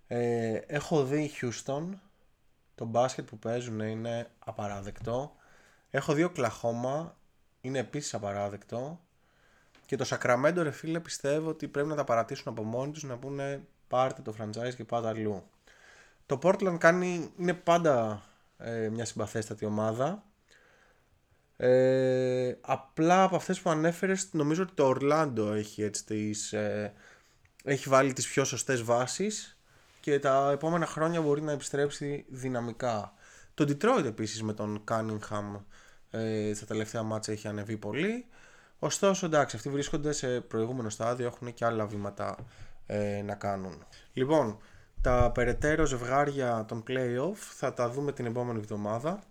[0.08, 1.90] ε, έχω δει Houston
[2.76, 5.36] το μπάσκετ που παίζουν είναι απαράδεκτο.
[5.90, 7.18] Έχω δει Οκλαχώμα,
[7.62, 9.05] είναι επίσης απαράδεκτο.
[9.86, 13.18] Και το Σακραμέντο ρε φίλε πιστεύω ότι πρέπει να τα παρατήσουν από μόνοι τους να
[13.18, 15.44] πούνε πάρτε το franchise και πάτε αλλού.
[16.26, 18.24] Το Portland κάνει, είναι πάντα
[18.58, 20.24] ε, μια συμπαθέστατη ομάδα.
[21.58, 26.94] Ε, απλά από αυτές που ανέφερες νομίζω ότι το Orlando έχει έτσι τις, ε,
[27.64, 29.60] έχει βάλει τις πιο σωστές βάσεις
[30.00, 33.14] και τα επόμενα χρόνια μπορεί να επιστρέψει δυναμικά.
[33.54, 35.60] Το Detroit επίσης με τον Cunningham
[36.12, 38.26] ε, στα τελευταία μάτσα έχει ανεβεί πολύ.
[38.80, 42.36] Ωστόσο εντάξει αυτοί βρίσκονται σε προηγούμενο στάδιο, έχουν και άλλα βήματα
[42.86, 43.86] ε, να κάνουν.
[44.14, 44.58] Λοιπόν,
[45.02, 49.24] τα περαιτέρω ζευγάρια των play-off θα τα δούμε την επόμενη εβδομάδα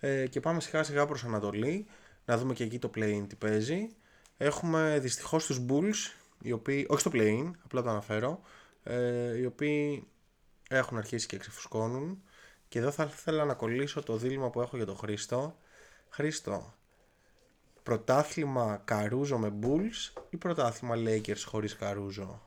[0.00, 1.86] ε, και πάμε σιγά σιγά προς Ανατολή
[2.24, 3.88] να δούμε και εκεί το play-in τι παίζει.
[4.36, 6.12] Έχουμε δυστυχώς τους Bulls,
[6.42, 8.40] οι οποίοι, όχι στο play-in, απλά το αναφέρω,
[8.82, 10.06] ε, οι οποίοι
[10.68, 12.22] έχουν αρχίσει και ξεφουσκώνουν
[12.68, 15.58] και εδώ θα ήθελα να κολλήσω το δίλημα που έχω για τον Χρήστο.
[16.08, 16.74] Χρήστο,
[17.86, 22.42] πρωτάθλημα Καρούζο με Bulls ή πρωτάθλημα Lakers χωρίς Καρούζο;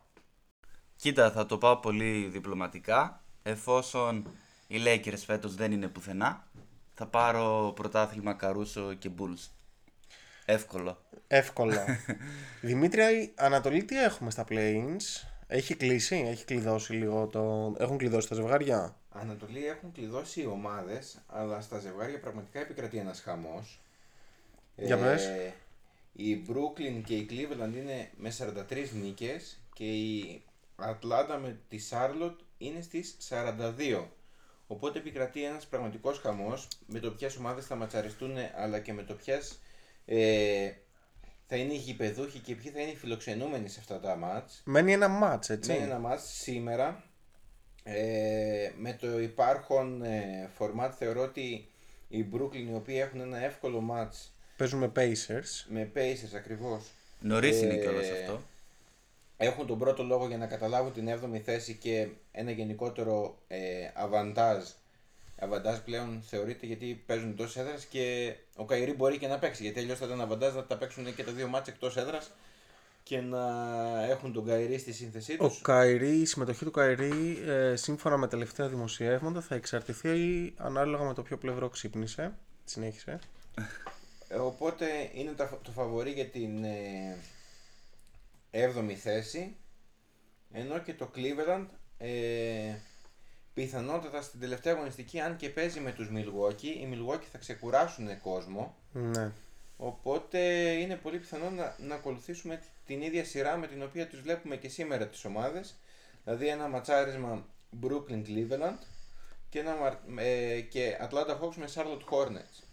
[0.95, 3.23] Κοίτα, θα το πάω πολύ διπλωματικά.
[3.43, 4.32] Εφόσον
[4.67, 6.47] οι Lakers φέτος δεν είναι πουθενά,
[6.93, 9.49] θα πάρω πρωτάθλημα Καρούσο και Bulls.
[10.45, 10.97] Εύκολο.
[11.28, 11.86] Εύκολα.
[12.62, 17.75] Δημήτρια, η Ανατολή τι έχουμε στα play-ins; Έχει κλείσει, έχει κλειδώσει λίγο το...
[17.80, 23.21] Έχουν κλειδώσει τα ζευγάρια; Ανατολή έχουν κλειδώσει οι ομάδες, αλλά στα ζευγάρια πραγματικά επικρατεί ένας
[23.21, 23.80] χαμός.
[24.81, 25.29] Για πες.
[26.13, 28.33] η Brooklyn και η Cleveland είναι με
[28.69, 30.41] 43 νίκες και η
[30.75, 34.05] Atlanta με τη Charlotte είναι στις 42.
[34.67, 39.13] Οπότε επικρατεί ένας πραγματικός χαμός με το ποιες ομάδες θα ματσαριστούν αλλά και με το
[39.13, 39.59] ποιες
[40.05, 40.71] ε,
[41.47, 44.61] θα είναι οι γηπεδούχοι και ποιοι θα είναι οι φιλοξενούμενοι σε αυτά τα μάτς.
[44.65, 45.71] Μένει ένα μάτς, έτσι.
[45.71, 47.03] Ναι, ένα μάτς σήμερα.
[47.83, 51.69] Ε, με το υπάρχον ε, format θεωρώ ότι
[52.07, 55.65] οι Brooklyn οι οποίοι έχουν ένα εύκολο ματς Παίζουν με Pacers.
[55.67, 56.81] με Pacers ακριβώς
[57.19, 58.41] Νωρίς είναι Ε, κιόλας αυτό.
[59.37, 63.57] έχουν τον πρώτο λόγο για να καταλάβουν την 7η θέση και ένα γενικότερο ε,
[63.93, 64.63] αβαντάζ.
[65.39, 69.63] Αβαντάζ πλέον θεωρείται γιατί παίζουν εντός έδρας και ο Κάιρι μπορεί και να παίξει.
[69.63, 72.31] Γιατί αλλιώς θα ήταν αβαντάζ να τα παίξουν και τα δύο ματς εκτός έδρας
[73.03, 73.43] και να
[74.09, 75.61] έχουν τον Κάιρι στη σύνθεσή Ο τους.
[75.62, 81.21] Κάιρι, η συμμετοχή του Κάιρι, ε, σύμφωνα με τελευταία δημοσιεύματα, θα εξαρτηθεί ανάλογα με το
[81.21, 82.33] ποιο πλευρό ξύπνησε.
[82.65, 83.19] Συνέχισε.
[84.31, 87.17] Ε, Οπότε είναι τα- το φαβορή για την ε,
[88.51, 89.55] 7η θέση
[90.51, 91.65] ενώ και το Cleveland
[91.97, 92.73] ε,
[93.53, 98.75] πιθανότατα στην τελευταία αγωνιστική αν και παίζει με τους Milwaukee οι Milwaukee θα ξεκουράσουν κόσμο.
[98.91, 99.31] Ναι.
[99.77, 100.39] οπότε
[100.71, 104.69] είναι πολύ πιθανό να, να ακολουθήσουμε την ίδια σειρά με την οποία τους βλέπουμε και
[104.69, 105.75] σήμερα τις ομάδες.
[106.23, 107.45] Δηλαδή ένα ματσάρισμα
[107.81, 108.77] Brooklyn Cleveland
[109.49, 112.63] και, ένα, μα- ε, και Atlanta Hawks με Charlotte Hornets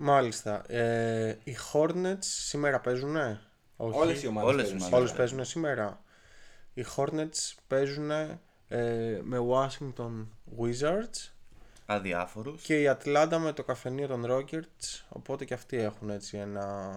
[0.00, 0.64] Μάλιστα.
[0.72, 3.40] Ε, οι Hornets σήμερα παίζουνε;
[3.76, 3.98] Όχι.
[3.98, 4.98] Όλες οι ομάδες Όλες οι παίζουν ομάδες.
[4.98, 5.28] Όλες σήμερα.
[5.28, 6.02] παίζουν σήμερα.
[6.74, 10.26] Οι Hornets παίζουν ε, με Washington
[10.60, 11.30] Wizards
[11.86, 12.62] αδιάφορους.
[12.62, 16.92] Και η Ατλάντα με το καφενείο των Rockets, οπότε και αυτοί έχουν έτσι ένα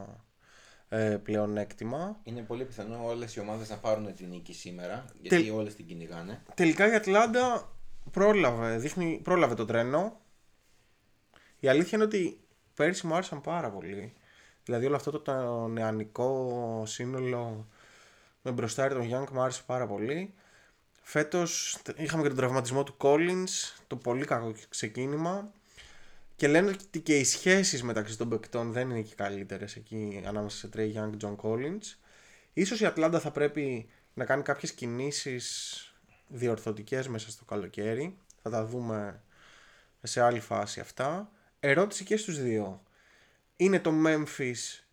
[0.89, 2.19] ε, πλεονέκτημα.
[2.23, 5.85] Είναι πολύ πιθανό όλες οι ομάδες να πάρουν την νίκη σήμερα, γιατί Τελ- όλες την
[5.85, 6.41] κυνηγάνε.
[6.53, 7.75] Τελικά η Ατλάντα
[8.11, 10.19] πρόλαβε, δείχνει, πρόλαβε το τρένο.
[11.59, 12.40] Η αλήθεια είναι ότι
[12.81, 14.13] πέρσι μου άρεσαν πάρα πολύ.
[14.65, 17.67] Δηλαδή όλο αυτό το, το νεανικό σύνολο
[18.41, 20.33] με μπροστάρι τον Young μου άρεσε πάρα πολύ.
[21.01, 25.51] Φέτος είχαμε και τον τραυματισμό του Collins, το πολύ κακό ξεκίνημα.
[26.35, 30.57] Και λένε ότι και οι σχέσεις μεταξύ των παικτών δεν είναι και καλύτερες εκεί ανάμεσα
[30.57, 31.97] σε Trey Young και John Collins.
[32.53, 35.85] Ίσως η Ατλάντα θα πρέπει να κάνει κάποιες κινήσεις
[36.27, 38.17] διορθωτικές μέσα στο καλοκαίρι.
[38.41, 39.21] Θα τα δούμε
[40.01, 41.31] σε άλλη φάση αυτά.
[41.63, 42.83] Ερώτηση και στους δύο.
[43.55, 44.83] Είναι το Memphis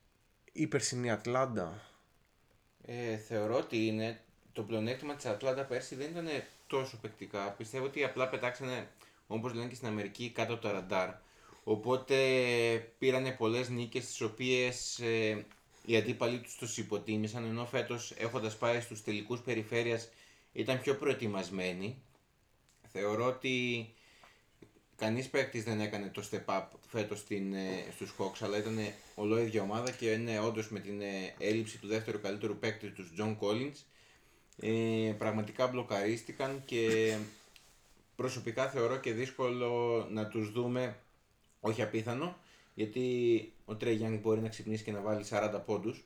[0.53, 1.83] η περσινή Ατλάντα;
[2.85, 4.21] Ε, θεωρώ ότι είναι
[4.53, 6.29] το πλεονέκτημα της Ατλάντα πέρσι δεν ήταν
[6.67, 7.51] τόσο παικτικά.
[7.51, 8.89] Πιστεύω ότι απλά πετάξανε,
[9.27, 11.11] όπως λένε και στην Αμερική, κάτω από το ραντάρ.
[11.65, 12.17] Οπότε
[12.99, 15.47] πήρανε πολλές νίκες τις οποίες ε,
[15.85, 17.45] οι αντίπαλοι τους του υποτίμησαν.
[17.45, 20.09] Ενώ φέτος έχοντας πάει στους τελικούς περιφέρειας
[20.53, 22.03] ήταν πιο προετοιμασμένοι.
[22.93, 23.89] Θεωρώ ότι
[24.99, 28.79] κανείς παίκτης δεν έκανε το step up φέτος στην, ε, στους Hawks, αλλά ήταν
[29.15, 33.37] ολόιδια ομάδα και είναι όντως με την ε, έλλειψη του δεύτερου καλύτερου παίκτη τους John
[33.41, 33.77] Collins
[34.61, 37.17] ε, πραγματικά μπλοκαρίστηκαν και
[38.17, 40.97] προσωπικά θεωρώ και δύσκολο να τους δούμε,
[41.61, 42.37] όχι απίθανο,
[42.75, 43.03] γιατί
[43.65, 46.05] ο Trey Young μπορεί να ξυπνήσει και να βάλει 40 πόντους.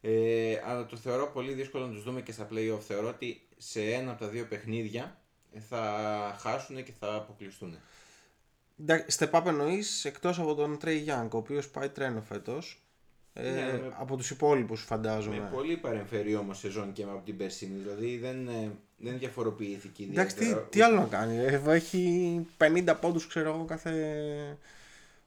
[0.00, 2.80] Ε, αλλά το θεωρώ πολύ δύσκολο να τους δούμε και στα play-off.
[2.80, 5.20] Θεωρώ ότι σε ένα από τα δύο παιχνίδια
[5.68, 7.78] θα χάσουν και θα αποκλειστούν.
[8.80, 12.80] Εντάξει, Step up εννοείς εκτός από τον Trey Young, ο οποίος πάει τρένο φέτος.
[13.32, 15.36] Ε, Ναι, με- από τους υπόλοιπους φαντάζομαι.
[15.38, 17.78] Με πολύ παρεμφερή όμως σεζόν και από την περσίνη.
[17.78, 20.66] Δηλαδή δεν, ε, δεν διαφοροποιήθηκε Εντάξει, τι, ιδιαίτερα.
[20.66, 21.36] τι άλλο να κάνει.
[21.36, 23.92] ε, Έχει 50 πόντους, ξέρω εγώ, κάθε,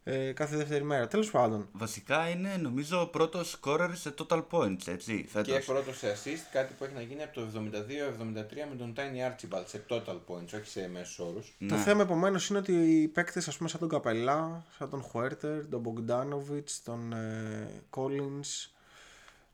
[0.03, 1.07] ε, κάθε δεύτερη μέρα.
[1.07, 1.67] Τέλος πάντων.
[1.71, 5.65] Βασικά είναι νομίζω ο πρώτος scorer σε total points, έτσι, Και φέτος.
[5.65, 9.63] πρώτος σε assist, κάτι που έχει να γίνει από το 72-73 με τον Tiny Archibald
[9.65, 11.55] σε total points, όχι σε μέσους όρους.
[11.67, 15.67] Το θέμα επομένως είναι ότι οι παίκτες, ας πούμε, σαν τον Καπελά, σαν τον Χουέρτερ,
[15.67, 18.69] τον Μπογκδάνοβιτ, τον ε, Collins,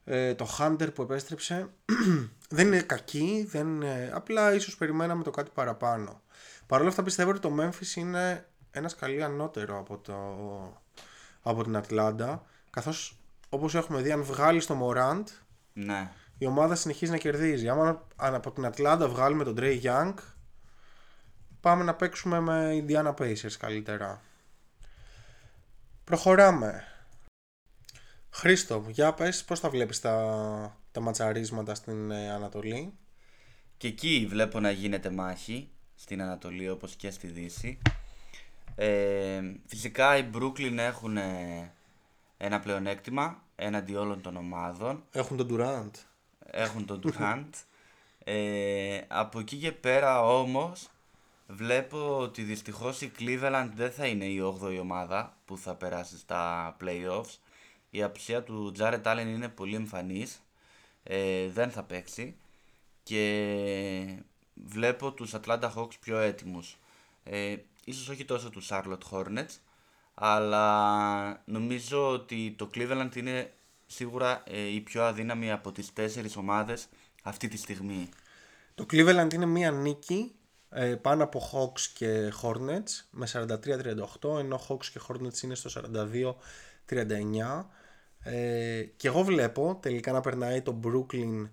[0.05, 1.69] ε, τον Χάντερ που επέστρεψε,
[2.49, 6.21] δεν είναι κακοί, δεν είναι, απλά ίσως περιμέναμε το κάτι παραπάνω.
[6.67, 10.13] Παρ' όλα αυτά πιστεύω ότι το Memphis είναι ένα σκαλί ανώτερο από, το,
[11.41, 13.17] από την Ατλάντα, καθώς
[13.49, 15.23] όπως έχουμε δει αν βγάλει το Morant,
[15.73, 16.11] Ναι.
[16.37, 17.69] η ομάδα συνεχίζει να κερδίζει.
[17.69, 20.13] Άμα αν από την Ατλάντα βγάλουμε τον Trey Young,
[21.61, 24.21] πάμε να παίξουμε με Indiana Pacers καλύτερα.
[26.03, 26.83] Προχωράμε.
[28.29, 32.93] Χρήστο, για πες πώς τα βλέπεις τα, τα ματσαρίσματα στην ε, Ανατολή;
[33.77, 37.79] Και εκεί βλέπω να γίνεται μάχη στην Ανατολή όπως και στη Δύση.
[38.75, 41.73] Ε, φυσικά οι Brooklyn έχουν ε,
[42.37, 45.03] ένα πλεονέκτημα έναντι όλων των ομάδων.
[45.11, 45.91] Έχουν τον Durant.
[46.45, 47.49] Έχουν τον Durant.
[48.23, 50.89] ε, από εκεί και πέρα όμως
[51.47, 56.75] βλέπω ότι δυστυχώς η Cleveland δεν θα είναι η 8η ομάδα που θα περάσει στα
[56.83, 57.37] playoffs.
[57.89, 60.41] Η απουσία του Jared Allen είναι πολύ εμφανής.
[61.03, 62.35] Ε, δεν θα παίξει.
[63.03, 66.77] Και βλέπω τους Atlanta Hawks πιο έτοιμους.
[67.23, 69.59] Ε, ίσως όχι τόσο τους Charlotte Hornets,
[70.13, 73.53] αλλά νομίζω ότι το Cleveland είναι
[73.85, 76.87] σίγουρα ε, η πιο αδύναμη από τις τέσσερις ομάδες
[77.23, 78.09] αυτή τη στιγμή.
[78.75, 80.35] Το Cleveland είναι μία νίκη
[80.69, 83.27] ε, πάνω από Hawks και Hornets με
[84.21, 85.81] 43-38 ενώ Hawks και Hornets είναι στο
[86.89, 87.65] 42-39
[88.23, 91.49] ε, και εγώ βλέπω τελικά να περνάει το Brooklyn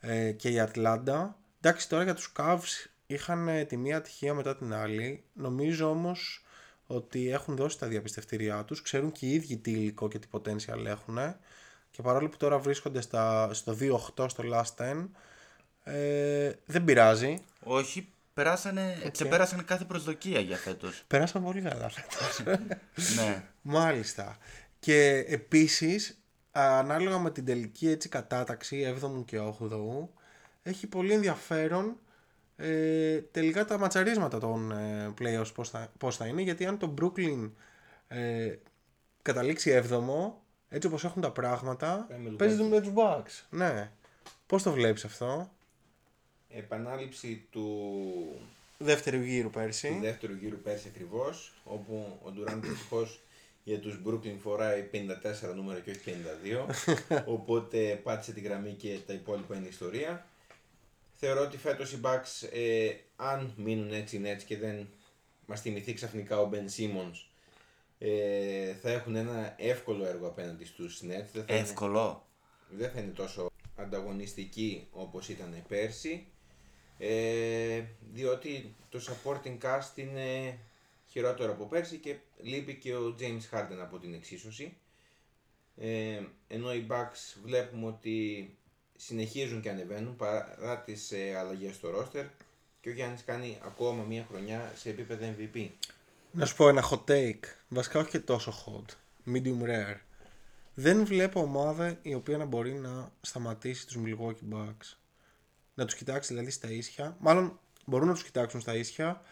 [0.00, 1.28] ε, και η Atlanta
[1.60, 6.44] εντάξει τώρα για τους Cavs είχαν ε, τη μία ατυχία μετά την άλλη νομίζω όμως
[6.86, 10.84] ότι έχουν δώσει τα διαπιστευτήριά τους ξέρουν και οι ίδιοι τι υλικό και τι potential
[10.84, 11.18] έχουν
[11.90, 13.76] και παρόλο που τώρα βρίσκονται στα, στο
[14.16, 15.06] 2-8 στο last 10
[15.84, 17.42] ε, δεν πειράζει.
[17.62, 21.04] Όχι, περάσανε, ξεπέρασανε κάθε προσδοκία για φέτος.
[21.06, 22.42] Πέρασαν πολύ καλά φέτος.
[23.16, 23.44] ναι.
[23.62, 24.38] Μάλιστα.
[24.78, 26.18] Και επίσης,
[26.52, 30.08] ανάλογα με την τελική έτσι κατάταξη 7ου και 8ου,
[30.62, 31.98] έχει πολύ ενδιαφέρον
[32.56, 36.94] ε, τελικά τα ματσαρίσματα των ε, playoffs πώς θα, πώς θα είναι, γιατί αν το
[37.00, 37.50] Brooklyn
[38.08, 38.54] ε,
[39.22, 40.32] καταλήξει 7ο,
[40.68, 43.42] έτσι όπως έχουν τα πράγματα, Ε, με παίζει με τους Bucks.
[43.50, 43.90] Ναι.
[44.46, 45.50] Πώς το βλέπεις αυτό;
[46.48, 48.40] Επανάληψη του,
[48.78, 49.98] Δεύτερου γύρου του πέρσι.
[50.02, 53.20] δεύτερου γύρου πέρσι ακριβώς, όπου ο Durant δυστυχώς
[53.64, 59.12] για τους Brooklyn φοράει 54 νούμερο και όχι 52, οπότε πάτησε τη γραμμή και τα
[59.12, 60.26] υπόλοιπα είναι ιστορία.
[61.14, 64.88] Θεωρώ ότι φέτος οι Bucks, ε, αν μείνουν έτσι είναι έτσι και δεν
[65.46, 67.26] μας θυμηθεί ξαφνικά ο Ben Simmons
[67.98, 71.06] ε, θα έχουν ένα εύκολο έργο απέναντι στους Nets.
[71.32, 72.26] Δεν θα είναι- Εύκολο.
[72.70, 76.26] δεν θα είναι τόσο ανταγωνιστική όπως ήταν πέρσι
[76.98, 80.58] ε, διότι το supporting cast είναι
[81.06, 84.76] χειρότερο από πέρσι και λείπει και ο James Harden από την εξίσωση
[85.76, 88.48] ε, ενώ οι Bucks βλέπουμε ότι
[89.06, 92.24] συνεχίζουν και ανεβαίνουν παρά τις ε, αλλαγές στο roster
[92.80, 95.68] και ο Γιάννης κάνει ακόμα μία χρονιά σε επίπεδο MVP.
[96.30, 97.44] Να σου πω ένα hot take.
[97.68, 98.94] Βασικά όχι και τόσο hot.
[99.32, 99.98] Medium rare.
[100.74, 104.96] Δεν βλέπω ομάδα η οποία να μπορεί να σταματήσει τους Milwaukee Bucks.
[105.74, 107.16] Να τους κοιτάξει δηλαδή στα ίσια.
[107.20, 109.22] Μάλλον μπορούν να τους κοιτάξουν στα ίσια.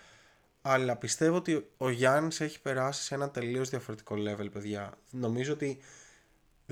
[0.62, 4.98] Αλλά πιστεύω ότι ο Γιάννης έχει περάσει σε ένα τελείως διαφορετικό level, παιδιά.
[5.10, 5.78] Νομίζω ότι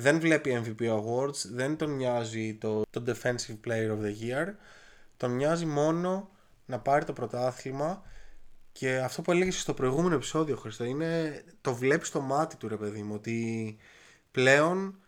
[0.01, 4.55] δεν βλέπει MVP Awards, δεν τον νοιάζει το, το Defensive Player of the Year.
[5.17, 6.31] Τον νοιάζει μόνο
[6.67, 8.03] να πάρει το πρωτάθλημα
[8.73, 12.77] και αυτό που έλεγες στο προηγούμενο επεισόδιο, Χριστό, είναι το βλέπεις στο μάτι του ρε
[12.77, 13.77] παιδί μου, ότι
[14.31, 14.99] πλέον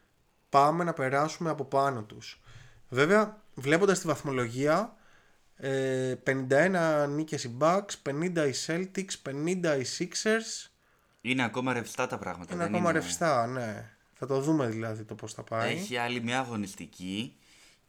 [0.49, 2.41] πάμε να περάσουμε από πάνω τους.
[2.89, 4.97] Βέβαια, βλέποντας τη βαθμολογία,
[5.57, 10.71] ε, 51 νίκες οι Bucks, 50 οι Celtics, 50 οι Sixers,
[11.21, 12.55] Είναι ακόμα ρευστά τα πράγματα.
[12.55, 12.99] είναι δεν ακόμα είναι...
[12.99, 13.91] ρευστά, ναι.
[14.25, 15.73] Θα το δούμε δηλαδή το πώς θα πάει.
[15.73, 17.37] Έχει άλλη μια αγωνιστική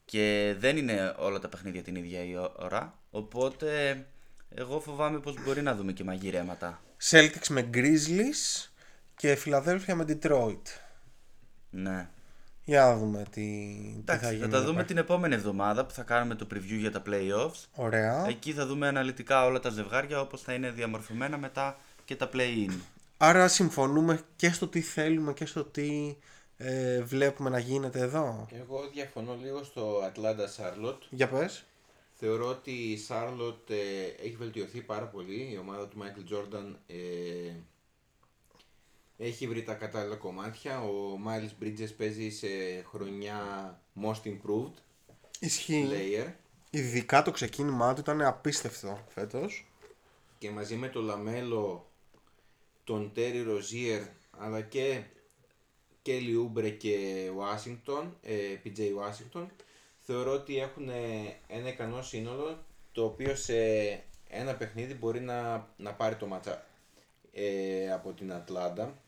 [0.05, 2.99] και δεν είναι όλα τα παιχνίδια την ίδια η ώρα.
[3.09, 3.97] Οπότε
[4.49, 6.81] εγώ φοβάμαι πως μπορεί να δούμε και μαγειρέματα.
[7.09, 8.69] Celtics με Grizzlies
[9.15, 10.61] και Philadelphia με Detroit.
[11.69, 12.09] Ναι.
[12.63, 14.47] Για να δούμε τι, τι Εντάξει, θα θα, γίνει.
[14.47, 14.85] τα εδώ δούμε πέρα.
[14.87, 17.65] την επόμενη εβδομάδα που θα κάνουμε το preview για τα playoffs.
[17.75, 18.25] Ωραία.
[18.27, 22.73] Εκεί θα δούμε αναλυτικά όλα τα ζευγάρια όπως θα είναι διαμορφωμένα μετά και τα play-in.
[23.25, 26.17] Άρα συμφωνούμε και στο τι θέλουμε και στο τι
[26.57, 28.47] ε, βλέπουμε να γίνεται εδώ.
[28.51, 30.99] Εγώ διαφωνώ λίγο στο Atlanta Charlotte.
[31.09, 31.65] Για πες.
[32.13, 35.51] Θεωρώ ότι η Charlotte ε, έχει βελτιωθεί πάρα πολύ.
[35.51, 36.95] Η ομάδα του Michael Jordan ε,
[39.17, 40.81] έχει βρει τα κατάλληλα κομμάτια.
[40.81, 42.47] Ο Miles Bridges παίζει σε
[42.89, 43.39] χρονιά
[44.03, 44.73] most improved
[45.39, 45.87] Ισχύει.
[45.91, 46.31] player
[46.69, 49.65] Ειδικά το ξεκίνημά του ήταν απίστευτο φέτος.
[50.37, 51.87] και μαζί με τον LaMelo,
[52.83, 55.03] τον Terry Rozier αλλά και
[56.05, 59.45] Kelly Oubre και Washington, ε, PJ Washington
[59.99, 63.55] θεωρώ ότι έχουν ε, ένα ικανό σύνολο το οποίο σε
[64.29, 66.65] ένα παιχνίδι μπορεί να, να πάρει το ματς
[67.31, 69.01] ε, από την Ατλάντα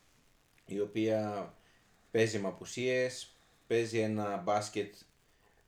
[0.66, 1.52] η οποία
[2.10, 3.36] παίζει με απουσίες,
[3.66, 4.94] παίζει ένα μπάσκετ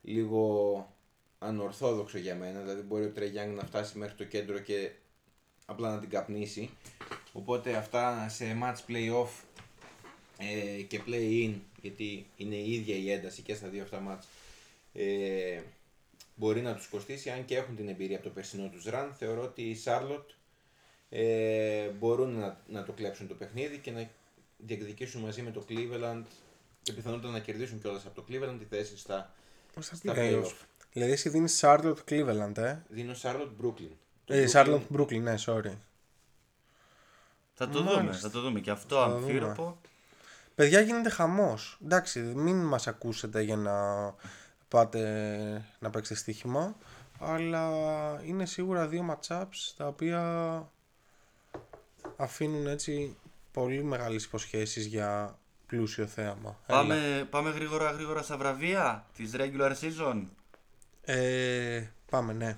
[0.02, 0.86] λίγο
[1.38, 4.90] ανορθόδοξο για μένα, δηλαδή μπορεί ο Τρεγιάνγκ να φτάσει μέχρι το κέντρο και
[5.66, 6.70] απλά να την καπνίσει.
[7.32, 9.28] Οπότε αυτά σε match play-off
[10.38, 14.24] ε, και play-in, γιατί είναι η ίδια η ένταση και στα δύο αυτά match,
[14.92, 15.60] ε,
[16.34, 19.08] μπορεί να τους κοστίσει, αν και έχουν την εμπειρία από το περσινό τους run.
[19.18, 20.34] Θεωρώ ότι οι Charlotte
[21.10, 24.08] ε, μπορούν να, να το κλέψουν το παιχνίδι και να
[24.58, 26.22] διεκδικήσουν μαζί με το Cleveland
[26.82, 29.34] και πιθανότατα να κερδίσουν κιόλας από το Cleveland τη θέση στα,
[29.78, 30.42] Στα στα playoff.
[30.44, 30.52] play-off.
[30.92, 33.90] Δηλαδή εσύ δίνεις Charlotte Cleveland, ε; Δίνω Charlotte Brooklyn.
[34.24, 35.72] Το ε Brooklyn- Charlotte Brooklyn, ναι, sorry.
[37.58, 38.00] Θα το Μάλιστα.
[38.00, 39.78] δούμε, θα το δούμε και αυτό Θα το αμφίροπο.
[40.54, 41.78] Παιδιά γίνεται χαμός.
[41.84, 43.74] Εντάξει, μην μας ακούσετε για να
[44.68, 45.00] πάτε
[45.78, 46.76] να παίξετε στοίχημα.
[47.20, 47.70] Αλλά
[48.24, 50.22] είναι σίγουρα δύο matchups τα οποία
[52.16, 53.16] αφήνουν έτσι
[53.52, 56.58] πολύ μεγάλες υποσχέσεις για πλούσιο θέαμα.
[56.66, 56.78] Έλα.
[56.78, 60.22] Πάμε, πάμε γρήγορα γρήγορα στα βραβεία της regular season.
[61.04, 62.56] Ε, πάμε, ναι.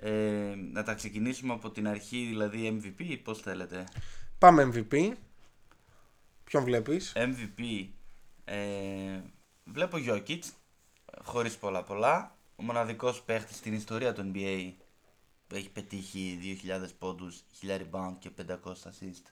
[0.00, 3.84] Ε, να τα ξεκινήσουμε από την αρχή, δηλαδή MVP, ή πώς θέλετε;
[4.38, 5.12] Πάμε MVP.
[6.44, 7.88] Ποιον βλέπεις; MVP.
[8.44, 9.20] Ε,
[9.64, 10.40] βλέπω Jokic,
[11.24, 12.36] χωρίς πολλά πολλά.
[12.56, 14.72] Ο μοναδικός παίχτης στην ιστορία του NBA
[15.46, 19.22] που έχει πετύχει 2.000 πόντους, 1.000 rebound και 500 assist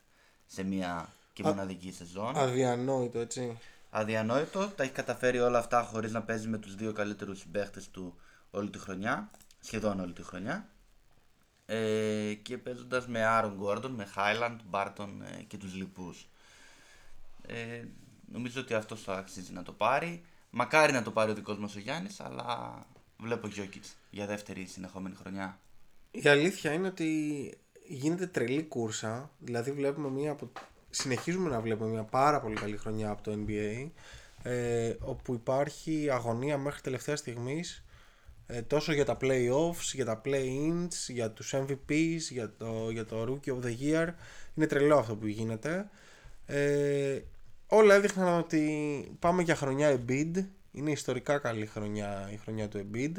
[0.45, 2.37] σε μία και μοναδική σεζόν.
[2.37, 3.57] Αδιανόητο, έτσι.
[3.89, 8.15] Αδιανόητο, τα έχει καταφέρει όλα αυτά χωρίς να παίζει με τους δύο καλύτερους συμπαίχτες του
[8.51, 9.31] όλη τη χρονιά,
[9.67, 10.69] σχεδόν όλη τη χρονιά.
[11.65, 16.29] Ε, και παίζοντας με Άρον Gordon, με Highland, Barton ε, και τους λοιπούς.
[17.47, 17.83] Ε,
[18.31, 20.23] νομίζω ότι αυτός θα αξίζει να το πάρει.
[20.49, 22.79] Μακάρι να το πάρει ο δικός μας ο Γιάννης, αλλά
[23.17, 25.59] βλέπω Jokic για δεύτερη συνεχόμενη χρονιά.
[26.11, 27.51] Η αλήθεια είναι ότι
[27.87, 29.31] γίνεται τρελή κούρσα.
[29.39, 30.51] Δηλαδή βλέπουμε μια από...
[30.89, 33.89] συνεχίζουμε να βλέπουμε μια πάρα πολύ καλή χρονιά από το NBA
[34.43, 37.81] ε, όπου υπάρχει αγωνία μέχρι τελευταία στιγμής
[38.47, 43.23] ε, τόσο για τα playoffs, για τα play-ins, για τους MVPs, για το, για το
[43.23, 44.07] Rookie of the Year.
[44.55, 45.89] Είναι τρελό αυτό που γίνεται.
[46.45, 47.19] Ε,
[47.67, 50.45] όλα έδειχναν ότι πάμε για χρονιά Embiid.
[50.71, 53.13] Είναι ιστορικά καλή χρονιά η χρονιά του Embiid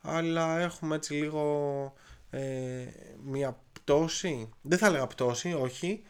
[0.00, 1.92] αλλά έχουμε έτσι λίγο
[2.30, 2.86] ε,
[3.24, 4.48] μια πτώση.
[4.62, 6.02] Δεν θα έλεγα πτώση, όχι.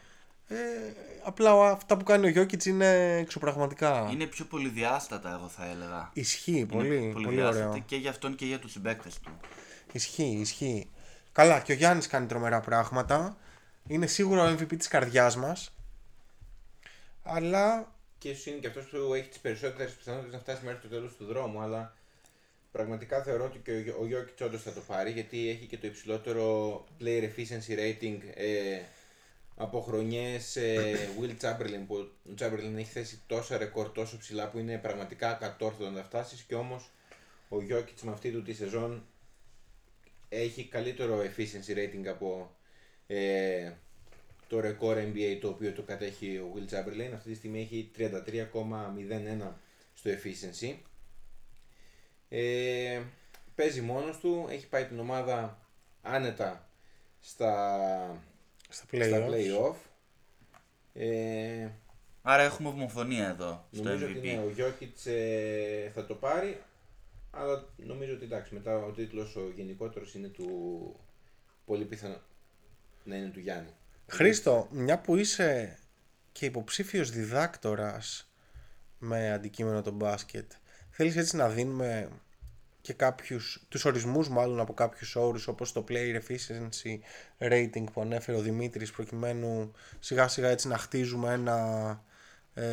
[0.51, 0.93] Ε,
[1.23, 4.09] απλά αυτά που κάνει ο Γιώκητς είναι εξωπραγματικά.
[4.11, 6.09] Είναι πιο πολυδιάστατα, εγώ θα έλεγα.
[6.13, 7.83] Ισχύει, Είναι πολύ, πολύ πολυδιάστατη ωραίο.
[7.85, 9.31] και για αυτόν και για τους συμπαίκτες του.
[9.91, 10.89] Ισχύει, ισχύει.
[11.31, 13.37] Καλά, και ο Γιάννης κάνει τρομερά πράγματα.
[13.87, 15.73] Είναι σίγουρα ο MVP της καρδιάς μας.
[17.23, 20.87] Αλλά Και ίσως είναι και αυτός που έχει τις περισσότερες πιθανότητες να φτάσει μέχρι το
[20.87, 21.61] τέλος του δρόμου.
[21.61, 21.95] Αλλά
[22.71, 25.87] πραγματικά θεωρώ ότι και ο, ο Γιώκητς όντως θα το πάρει γιατί έχει και το
[25.87, 28.81] υψηλότερο player efficiency rating ε,
[29.61, 31.83] από χρονιές ε, Will Chamberlain.
[31.87, 36.03] Που ο Chamberlain έχει θέσει τόσα ρεκόρ τόσο ψηλά που είναι πραγματικά ακατόρθωτο να τα
[36.03, 36.41] φτάσεις.
[36.41, 36.89] Και όμως
[37.49, 39.05] ο Γιώκητ με αυτή του τη σεζόν
[40.29, 42.55] έχει καλύτερο efficiency rating από
[43.07, 43.71] ε,
[44.47, 47.11] το ρεκόρ NBA το οποίο το κατέχει ο Will Chamberlain.
[47.13, 49.51] Αυτή τη στιγμή έχει 33,01
[49.93, 50.75] στο efficiency.
[52.29, 53.01] Ε,
[53.55, 55.59] παίζει μόνος του, έχει πάει την ομάδα
[56.01, 56.69] άνετα
[57.19, 58.23] στα,
[58.71, 59.29] στα στα play-offs.
[59.29, 59.75] play-off.
[60.93, 61.69] Ε,
[62.21, 64.23] Άρα έχουμε ομοφωνία εδώ στο νομίζω ότι MVP.
[64.23, 66.61] ναι, ο Jokic ε, θα το πάρει,
[67.31, 70.49] αλλά νομίζω ότι εντάξει, μετά ο τίτλος ο γενικότερος είναι του
[71.65, 72.21] πολύ πιθανό
[73.03, 73.69] να είναι του Γιάννη.
[74.07, 75.77] Χρήστο, μια που είσαι
[76.31, 78.31] και υποψήφιος διδάκτορας
[78.97, 80.51] με αντικείμενο το μπάσκετ,
[80.89, 82.09] θέλεις έτσι να δίνουμε
[82.81, 86.99] και κάποιους, τους ορισμούς μάλλον από κάποιους όρους όπως το player efficiency
[87.51, 91.57] rating που ανέφερε ο Δημήτρης προκειμένου σιγά σιγά έτσι να χτίζουμε ένα
[92.53, 92.63] ε,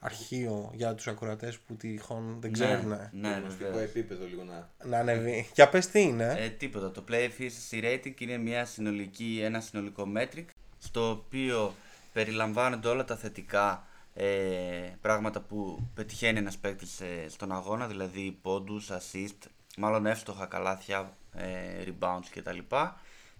[0.00, 3.90] αρχείο για τους ακροατές που τυχόν δεν ξέρουν Ναι, ναι, Γνωστικό βεβαίως.
[3.90, 5.48] επίπεδο λίγο να να ανεβεί.
[5.54, 6.34] Για πες τι είναι.
[6.38, 6.90] Ε, τίποτα.
[6.90, 10.44] Το Play Efficiency Rating είναι μια συνολική, ένα συνολικό metric
[10.78, 11.74] στο οποίο
[12.12, 18.90] περιλαμβάνονται όλα τα θετικά ε, πράγματα που πετυχαίνει ένας παίκτης ε, στον αγώνα, δηλαδή πόντους,
[18.90, 22.58] assist, μάλλον εύστοχα καλάθια, ε, rebounds κτλ.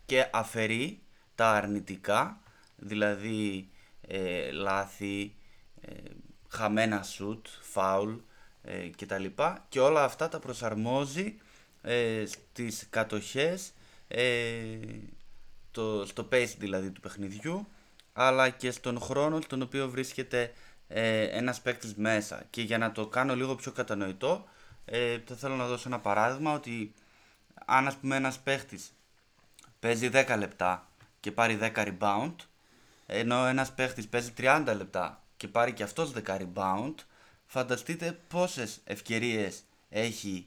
[0.06, 1.02] Και αφαιρεί
[1.34, 2.40] τα αρνητικά,
[2.76, 3.68] δηλαδή
[4.00, 5.34] ε, λάθη,
[5.80, 5.92] ε,
[6.48, 7.42] χαμένα shoot,
[7.74, 8.16] foul
[8.62, 9.24] ε, κτλ.
[9.68, 11.34] Και όλα αυτά τα προσαρμόζει
[11.82, 13.72] ε, στις κατοχές,
[14.08, 14.78] ε,
[15.70, 17.66] το, στο pace δηλαδή του παιχνιδιού,
[18.12, 20.52] αλλά και στον χρόνο στον οποίο βρίσκεται
[20.88, 22.42] ε, ένας παίκτης μέσα.
[22.50, 24.44] Και για να το κάνω λίγο πιο κατανοητό,
[24.84, 26.94] ε, θα θέλω να δώσω ένα παράδειγμα ότι
[27.64, 28.92] αν ας πούμε ένας παίκτης
[29.80, 30.88] παίζει 10 λεπτά
[31.20, 32.34] και πάρει 10 rebound,
[33.06, 36.94] ενώ ένας παίχτης παίζει 30 λεπτά και πάρει και αυτός 10 rebound,
[37.46, 40.46] φανταστείτε πόσες ευκαιρίες έχει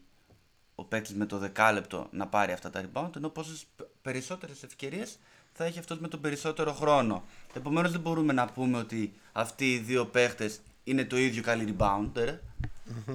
[0.75, 5.19] ο παίκτης με το δεκάλεπτο να πάρει αυτά τα rebound, ενώ πόσες π- περισσότερες ευκαιρίες
[5.53, 7.23] θα έχει αυτός με τον περισσότερο χρόνο.
[7.53, 12.37] Επομένως δεν μπορούμε να πούμε ότι αυτοί οι δύο παίχτες είναι το ίδιο καλή rebounder.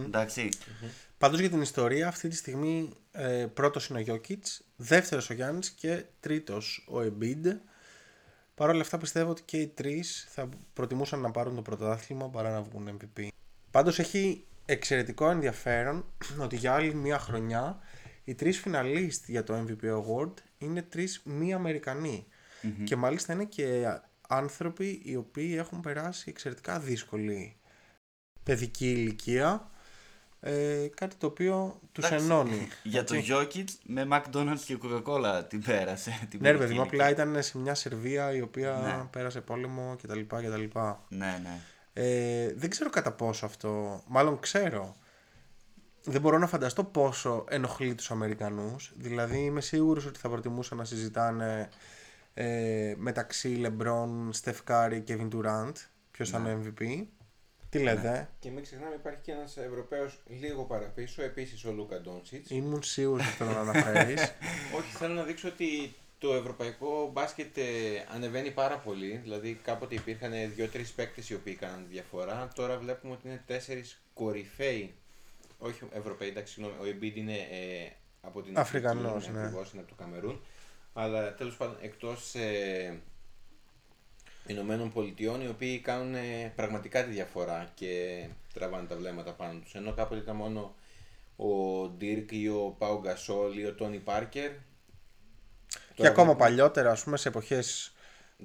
[0.04, 0.48] Εντάξει.
[1.18, 5.70] Πάντως για την ιστορία αυτή τη στιγμή ε, πρώτος είναι ο Γιώκητς, δεύτερος ο Γιάννης
[5.70, 7.56] και τρίτος ο Embiid.
[8.54, 12.50] Παρ' όλα αυτά πιστεύω ότι και οι τρεις θα προτιμούσαν να πάρουν το πρωτάθλημα παρά
[12.50, 13.28] να βγουν MVP.
[13.70, 16.04] Πάντως έχει εξαιρετικό ενδιαφέρον
[16.44, 17.78] ότι για άλλη μία χρονιά
[18.28, 22.26] οι τρεις φιναλίστ για το MVP Award είναι τρεις μη αμερικανοι
[22.84, 23.84] Και μάλιστα είναι και
[24.28, 27.56] άνθρωποι οι οποίοι έχουν περάσει εξαιρετικά δύσκολη
[28.42, 29.70] παιδική ηλικία
[30.40, 32.68] ε, κάτι το οποίο τους Εντάξει, ενώνει.
[32.82, 36.26] Για το Jokic με McDonald's και Coca-Cola την πέρασε.
[36.30, 37.06] Την Ναι, ρε παιδική παιδί μου, ηλικία.
[37.06, 39.04] απλά ήταν σε μια Σερβία η οποία Ναι.
[39.10, 40.20] πέρασε πόλεμο κτλ.
[40.20, 40.78] κτλ.
[41.08, 41.60] Ναι, ναι.
[41.92, 44.02] Ε, δεν ξέρω κατά πόσο αυτό.
[44.06, 44.96] Μάλλον ξέρω.
[46.04, 48.92] Δεν μπορώ να φανταστώ πόσο ενοχλεί τους Αμερικανούς.
[48.96, 51.68] Δηλαδή είμαι σίγουρος ότι θα προτιμούσαν να συζητάνε
[52.34, 55.72] ε, μεταξύ LeBron, Steph Curry και Kevin Durant.
[56.10, 56.50] Ποιος θα Ναι.
[56.50, 57.06] είναι MVP.
[57.70, 62.50] Τι λέτε; Και μην ξεχνάμε υπάρχει και ένας Ευρωπαίος λίγο παραπίσω, επίσης ο Λούκα Ντόνσιτς.
[62.50, 64.20] Ήμουν σίγουρος ότι θέλω να αναφέρεις.
[64.76, 67.62] Όχι, θέλω να δείξω ότι το ευρωπαϊκό μπάσκετ ε,
[68.14, 69.16] ανεβαίνει πάρα πολύ.
[69.22, 72.48] Δηλαδή κάποτε υπήρχαν δύο-τρεις παίκτες οι οποίοι κάναν τη διαφορά.
[72.54, 74.94] Τώρα βλέπουμε ότι είναι τέσσερις κορυφαίοι.
[75.58, 76.80] Όχι Ευρωπαίοι, εντάξει, συγγνώμη.
[76.80, 77.90] Ο Embiid είναι ε,
[78.20, 79.42] από την Αφρικανός, Αφρική, ναι.
[79.42, 80.40] ακριβώς, είναι από το Καμερούν.
[80.92, 83.00] Αλλά τέλος πάντων εκτός ε,
[84.46, 89.74] Ηνωμένων Πολιτειών, οι οποίοι κάνουν ε, πραγματικά τη διαφορά και τραβάνε τα βλέμματα πάνω τους.
[89.74, 90.74] Ενώ κάποτε ήταν μόνο
[91.36, 94.50] ο Ντίρκ ή ο Πάου Γκασόλ ή ο Τόνι Πάρκερ.
[95.94, 97.92] και ακόμα παλιότερα, ας πούμε, σε εποχές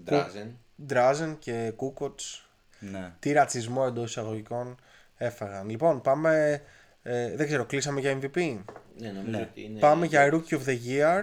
[0.04, 0.58] Ντράζεν.
[0.86, 2.48] Ντράζεν και Κούκοτς
[2.80, 3.14] ναι.
[3.20, 4.80] τι ρατσισμό εντός εισαγωγικών
[5.18, 5.70] έφαγαν.
[5.70, 6.62] Λοιπόν, πάμε.
[7.04, 8.58] Ε, δεν ξέρω, κλείσαμε για MVP.
[8.98, 9.80] Ναι, νομίζω ότι είναι.
[9.80, 11.22] Πάμε για Rookie of the Year.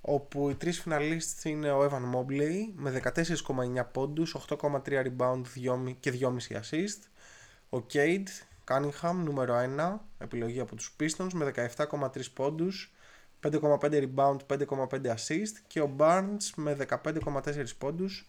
[0.00, 6.12] Όπου οι τρεις φιναλίστ είναι ο Evan Mobley με 14,9 πόντους, 8,3 rebound 2,5 και
[6.20, 7.00] 2,5 assist.
[7.70, 8.26] Ο Cade
[8.70, 12.94] Cunningham νούμερο 1, επιλογή από τους Pistons με 17,3 πόντους,
[13.40, 18.28] 5,5 rebound, 5,5 assist και ο Barnes με 15,4 πόντους,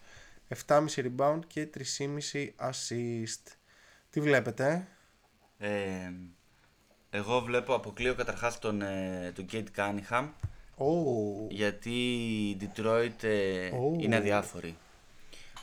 [0.66, 3.56] 7,5 rebound και 3,5 assist.
[4.10, 4.88] Τι βλέπετε,
[5.58, 6.12] Ε,
[7.10, 10.28] εγώ βλέπω, αποκλείω καταρχάς τον, ε, τον Kate Cunningham
[10.78, 11.48] oh.
[11.48, 11.90] γιατί
[12.50, 13.96] η Detroit ε, Ω.
[13.98, 14.76] είναι αδιάφορη.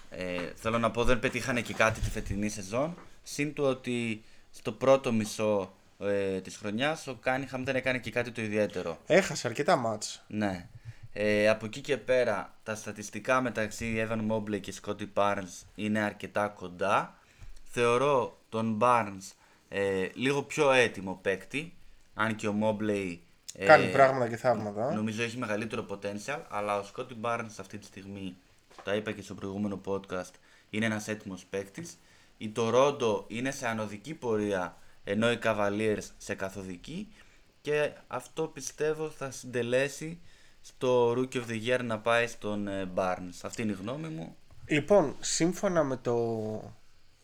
[0.09, 2.97] Ε, θέλω να πω δεν πετύχανε και κάτι τη φετινή σεζόν.
[3.23, 8.31] Συν του ότι στο πρώτο μισό ε, της χρονιάς ο Cunningham δεν έκανε και κάτι
[8.31, 8.97] το ιδιαίτερο.
[9.05, 10.23] έχασε αρκετά μάτς.
[10.27, 10.67] Ναι.
[11.13, 16.47] Ε, από εκεί και πέρα τα στατιστικά μεταξύ Evan Mobley και Scotty Barnes είναι αρκετά
[16.47, 17.17] κοντά.
[17.63, 19.33] Θεωρώ τον Barnes
[19.77, 21.73] ε, λίγο πιο έτοιμο παίκτη,
[22.13, 23.17] αν και ο Mobley
[23.53, 24.93] ε, Κάνει πράγματα και θαύματα.
[24.93, 28.35] Νομίζω έχει μεγαλύτερο potential, αλλά ο Scotty Barnes αυτή τη στιγμή,
[28.83, 30.31] τα είπα και στο προηγούμενο podcast,
[30.69, 31.97] είναι ένας έτοιμος παίκτης.
[32.37, 37.13] Η Toronto είναι σε ανωδική πορεία, ενώ οι Cavaliers σε καθοδική
[37.61, 40.19] και αυτό πιστεύω θα συντελέσει
[40.61, 43.39] στο Rookie of the Year να πάει στον ε, Barnes.
[43.41, 44.35] Αυτή είναι η γνώμη μου.
[44.65, 46.13] Λοιπόν, σύμφωνα με το.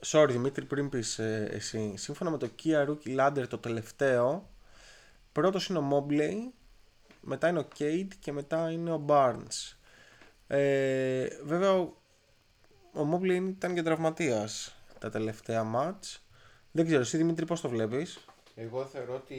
[0.06, 1.94] Sorry Δημήτρη, πριν πεις ε, εσύ.
[1.96, 4.50] Σύμφωνα με το Kia Rookie Ladder το τελευταίο,
[5.32, 6.36] πρώτος είναι ο Mobley,
[7.22, 9.76] μετά είναι ο Cade και μετά είναι ο Barnes.
[10.48, 11.94] Ε, βέβαια, ο,
[12.94, 16.26] ο Mobley ήταν και τραυματίας τα τελευταία μάτς.
[16.72, 18.26] Δεν ξέρω, εσύ Δημήτρη πώς το βλέπεις;
[18.56, 19.36] Εγώ θεωρώ ότι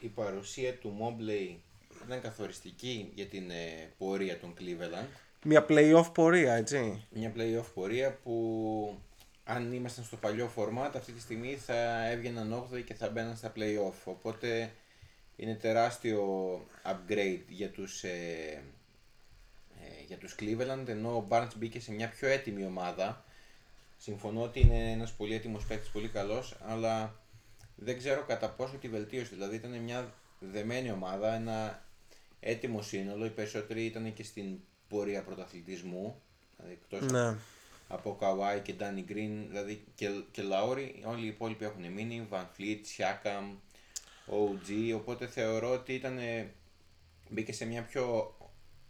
[0.00, 1.56] η παρουσία του Mobley
[2.06, 5.06] ήταν καθοριστική για την ε, πορεία των Cleveland.
[5.44, 7.06] Μια playoff πορεία, έτσι.
[7.10, 8.98] Μια playoff πορεία που
[9.44, 13.52] αν ήμασταν στο παλιό format αυτή τη στιγμή θα έβγαιναν 8 και θα μπαίναν στα
[13.56, 13.94] playoff.
[14.04, 14.72] Οπότε
[15.36, 16.26] είναι τεράστιο
[16.84, 18.62] upgrade για τους, ε,
[19.80, 23.24] ε, για τους Cleveland ενώ ο Barnes μπήκε σε μια πιο έτοιμη ομάδα.
[23.98, 27.14] Συμφωνώ ότι είναι ένας πολύ έτοιμος παίκτης, πολύ καλός, αλλά
[27.76, 29.30] δεν ξέρω κατά πόσο τη βελτίωσε.
[29.34, 31.82] Δηλαδή ήταν μια δεμένη ομάδα, ένα
[32.40, 33.24] έτοιμο σύνολο.
[33.24, 36.22] Οι περισσότεροι ήταν και στην πορεία πρωταθλητισμού.
[36.56, 37.28] Δηλαδή εκτός Ναι.
[37.28, 37.38] από
[38.18, 42.80] Καουάι και Ντάνι Γκριν, δηλαδή και, και Λάουρι, όλοι οι υπόλοιποι έχουν μείνει, Van Fleet,
[42.96, 43.56] Siakam,
[44.26, 46.18] OG, οπότε θεωρώ ότι ήταν,
[47.28, 48.34] μπήκε σε μια πιο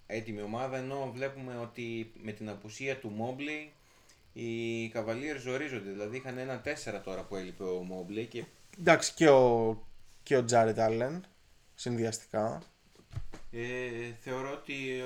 [0.06, 3.68] έτοιμη ομάδα, ενώ βλέπουμε ότι με την απουσία του Mobley
[4.32, 8.44] οι Cavaliers ζορίζονται, δηλαδή είχαν ένα 4 τώρα που έλειπε ο Mobley και
[8.78, 9.78] Εντάξει, και ο,
[10.22, 11.20] και ο Jared Allen
[11.74, 12.62] συνδυαστικά.
[13.50, 15.04] Ε, θεωρώ ότι ε,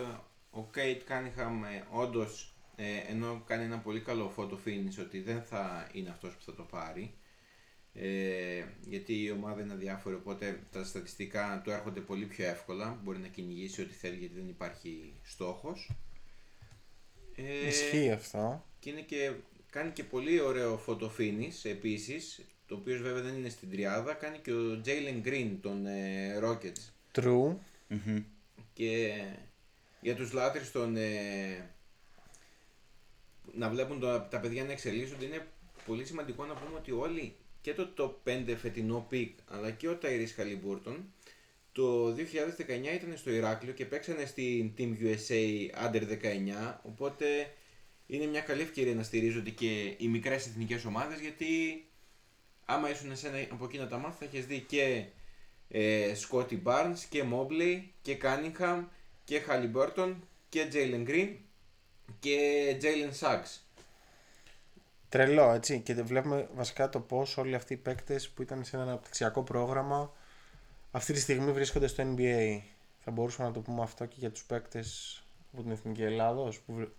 [0.50, 1.62] ο Κέιτ Κάνιχαμ
[2.80, 6.42] ε, όντω ενώ κάνει ένα πολύ καλό photo finish ότι δεν θα είναι αυτός που
[6.42, 7.14] θα το πάρει
[7.94, 13.18] ε, γιατί η ομάδα είναι αδιάφορη οπότε τα στατιστικά του έρχονται πολύ πιο εύκολα μπορεί
[13.18, 15.90] να κυνηγήσει ό,τι θέλει γιατί δεν υπάρχει στόχος
[17.34, 18.64] ε, Ισχύει αυτό.
[18.78, 19.32] και, είναι και
[19.70, 24.38] κάνει και πολύ ωραίο photo finish επίσης το οποίο βέβαια δεν είναι στην τριάδα κάνει
[24.38, 27.56] και ο Jalen Green των ε, Rockets True.
[28.72, 29.22] και
[30.00, 31.70] για τους λάτρεις των ε,
[33.58, 35.46] να βλέπουν το, τα παιδιά να εξελίσσονται είναι
[35.86, 39.98] πολύ σημαντικό να πούμε ότι όλοι και το top 5 φετινό pick αλλά και ο
[40.02, 40.96] Tyrese Haliburton
[41.72, 42.14] το 2019
[42.94, 47.52] ήταν στο Ηράκλειο και παίξανε στην Team USA Under 19 οπότε
[48.06, 51.46] είναι μια καλή ευκαιρία να στηρίζονται και οι μικρές εθνικές ομάδες γιατί
[52.64, 55.04] άμα ήσουν σε ένα από εκείνα τα μάτια θα έχεις δει και
[55.68, 58.84] ε, Scotty Barnes και Mobley και Cunningham
[59.24, 60.14] και Halliburton
[60.48, 61.28] και Jalen Green
[62.20, 62.38] και
[62.82, 63.60] Jalen Suggs.
[65.08, 65.80] Τρελό, έτσι.
[65.80, 70.12] Και βλέπουμε βασικά το πώς όλοι αυτοί οι παίκτες που ήταν σε ένα αναπτυξιακό πρόγραμμα
[70.90, 72.60] αυτή τη στιγμή βρίσκονται στο NBA.
[72.98, 76.72] Θα μπορούσαμε να το πούμε αυτό και για τους παίκτες από την Εθνική Ελλάδος που,
[76.74, 76.92] βρ-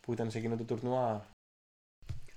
[0.00, 1.26] που ήταν σε εκείνο το τουρνουά.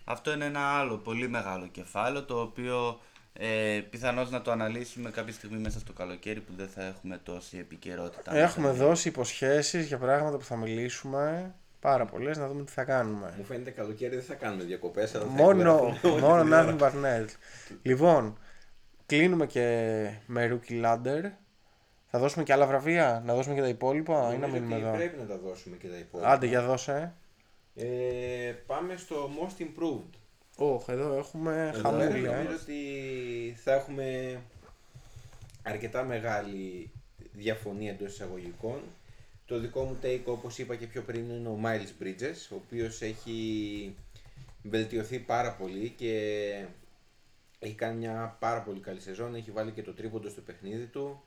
[0.04, 3.00] Αυτό είναι ένα άλλο πολύ μεγάλο κεφάλαιο το οποίο
[3.34, 7.58] ε, πιθανώς να το αναλύσουμε κάποια στιγμή μέσα στο καλοκαίρι που δεν θα έχουμε τόση
[7.58, 8.36] επικαιρότητα.
[8.36, 11.56] Έχουμε δώσει υποσχέσεις για πράγματα που θα μιλήσουμε.
[11.86, 13.34] Πάρα πολλές, να δούμε τι θα κάνουμε.
[13.38, 16.60] Μου φαίνεται καλοκαίρι δεν θα κάνουμε διακοπές, αλλά θα Μόνο, ηχογραφούμε όλη μόνο την να
[16.60, 16.70] ώρα.
[16.70, 17.28] έχουμε Barnett.
[17.82, 18.38] Λοιπόν,
[19.06, 21.32] κλείνουμε και με Rookie Ladder.
[22.06, 24.84] Θα δώσουμε και άλλα βραβεία, να δώσουμε και τα υπόλοιπα; Ή να Νομίζω μείνουμε ότι
[24.86, 26.30] εδώ; Πρέπει να τα δώσουμε και τα υπόλοιπα.
[26.32, 27.14] Άντε για δώσε.
[27.76, 27.86] Ε,
[28.66, 30.10] πάμε στο Most Improved.
[30.56, 32.32] Ωχ, εδώ έχουμε Εδώ χαμούλια.
[32.32, 32.60] Νομίζω ε.
[32.62, 34.38] ότι θα έχουμε
[35.64, 36.92] αρκετά μεγάλη
[37.34, 38.80] διαφωνία εντός εισαγωγικών.
[39.46, 43.02] Το δικό μου take, όπως είπα και πιο πριν, είναι ο Miles Bridges, ο οποίος
[43.02, 43.96] έχει
[44.64, 46.12] βελτιωθεί πάρα πολύ και
[47.60, 51.24] έχει κάνει μια πάρα πολύ καλή σεζόν, έχει βάλει και το τρίποντο στο παιχνίδι του,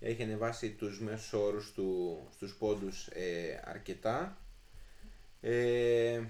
[0.00, 4.36] έχει ανεβάσει τους μέσους όρους του στους πόντους ε, αρκετά.
[5.40, 6.20] Ε,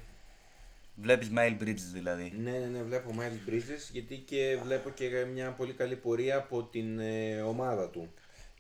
[0.95, 2.33] Βλέπεις Mail Bridges δηλαδή.
[2.37, 6.63] ναι, ναι, ναι, βλέπω Miles Bridges γιατί και βλέπω και μια πολύ καλή πορεία από
[6.63, 8.13] την ε, ομάδα του.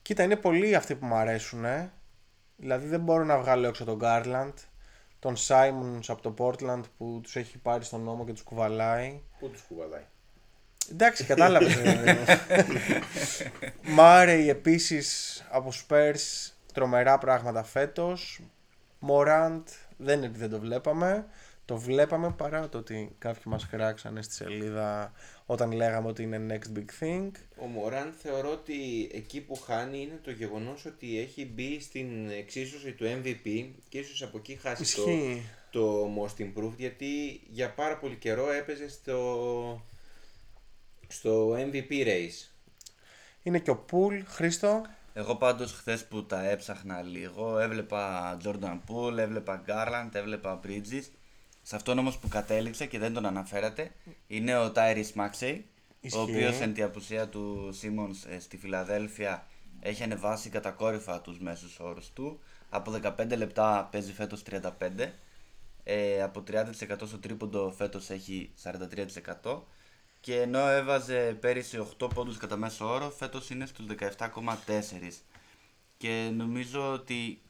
[0.02, 1.64] Κοίτα, είναι πολλοί αυτοί που μου αρέσουν.
[1.64, 1.92] Ε.
[2.61, 4.52] Δηλαδή δεν μπορώ να βγάλω έξω τον Garland,
[5.18, 9.20] τον Simons από το Portland που τους έχει πάρει στον νόμο και τους κουβαλάει.
[9.38, 10.04] Πού τους κουβαλάει;
[10.90, 11.76] Εντάξει, κατάλαβες.
[13.82, 18.40] Μάρεϊ επίσης από Spurs τρομερά πράγματα φέτος.
[18.98, 21.26] Μοράντ δεν είναι ότι δεν το βλέπαμε.
[21.70, 25.12] Το βλέπαμε παρά το ότι κάποιοι μας χράξανε στη σελίδα
[25.46, 27.30] όταν λέγαμε ότι είναι next big thing.
[27.56, 32.92] Ο Μωράν θεωρώ ότι εκεί που χάνει είναι το γεγονός ότι έχει μπει στην εξίσωση
[32.92, 35.42] του MVP και ίσως από εκεί χάσει το, Ισχύει.
[35.70, 39.84] το most improved γιατί για πάρα πολύ καιρό έπαιζε στο,
[41.08, 42.48] στο MVP race.
[43.42, 44.86] Είναι και ο Πουλ, Χρήστο.
[45.12, 51.04] Εγώ πάντως χθες που τα έψαχνα λίγο έβλεπα Jordan Poole, έβλεπα Garland, έβλεπα Bridges.
[51.70, 53.92] Σε αυτόν όμως που κατέληξε και δεν τον αναφέρατε
[54.26, 55.60] είναι ο Tyrese Maxey
[56.00, 56.18] Ισχύει.
[56.18, 59.46] ο οποίος εν τη απουσία του Simmons ε, στη Φιλαδέλφια
[59.80, 62.40] έχει ανεβάσει κατακόρυφα τους μέσους όρους του.
[62.68, 64.68] Από 15 λεπτά παίζει φέτος 35.
[65.84, 66.64] Ε, από 30%
[67.06, 68.50] στο τρίποντο φέτος έχει
[69.42, 69.60] 43%.
[70.20, 75.22] Και ενώ έβαζε πέρυσι 8 πόντους κατά μέσο όρο, φέτος είναι στους 17,4.
[75.96, 77.42] Και νομίζω ότι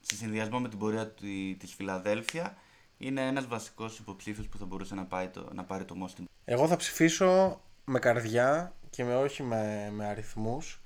[0.00, 2.56] σε συνδυασμό με την πορεία του- της Φιλαδέλφια
[2.98, 6.66] είναι ένας βασικός υποψήφιος που θα μπορούσε να, πάει το, να πάρει το Most Εγώ
[6.66, 10.80] θα ψηφίσω με καρδιά και με όχι με, με αριθμούς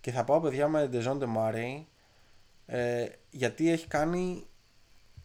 [0.00, 1.86] και θα πάω παιδιά με Ντεζόντε Μάρεϊ
[2.66, 4.46] ε, γιατί έχει κάνει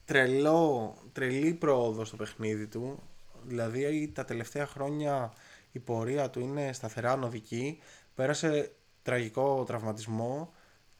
[0.06, 3.00] τρελό, τρελή πρόοδο στο παιχνίδι του.
[3.44, 5.34] Δηλαδή τα τελευταία χρόνια
[5.72, 7.80] η πορεία του είναι σταθερά νοδική
[8.16, 8.72] πέρασε
[9.04, 10.54] τραγικό τραυματισμό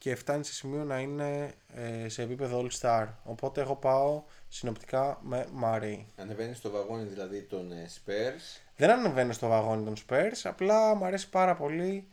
[0.04, 5.18] και φτάνει σε σημείο να είναι ε, σε επίπεδο All Star οπότε εγώ πάω συνοπτικά
[5.22, 10.40] με Μάρεϊ Ανεβαίνεις στο βαγόνι δηλαδή των ε, Spurs; δεν ανεβαίνω στο βαγόνι των Spurs,
[10.42, 12.06] απλά μου αρέσει πάρα πολύ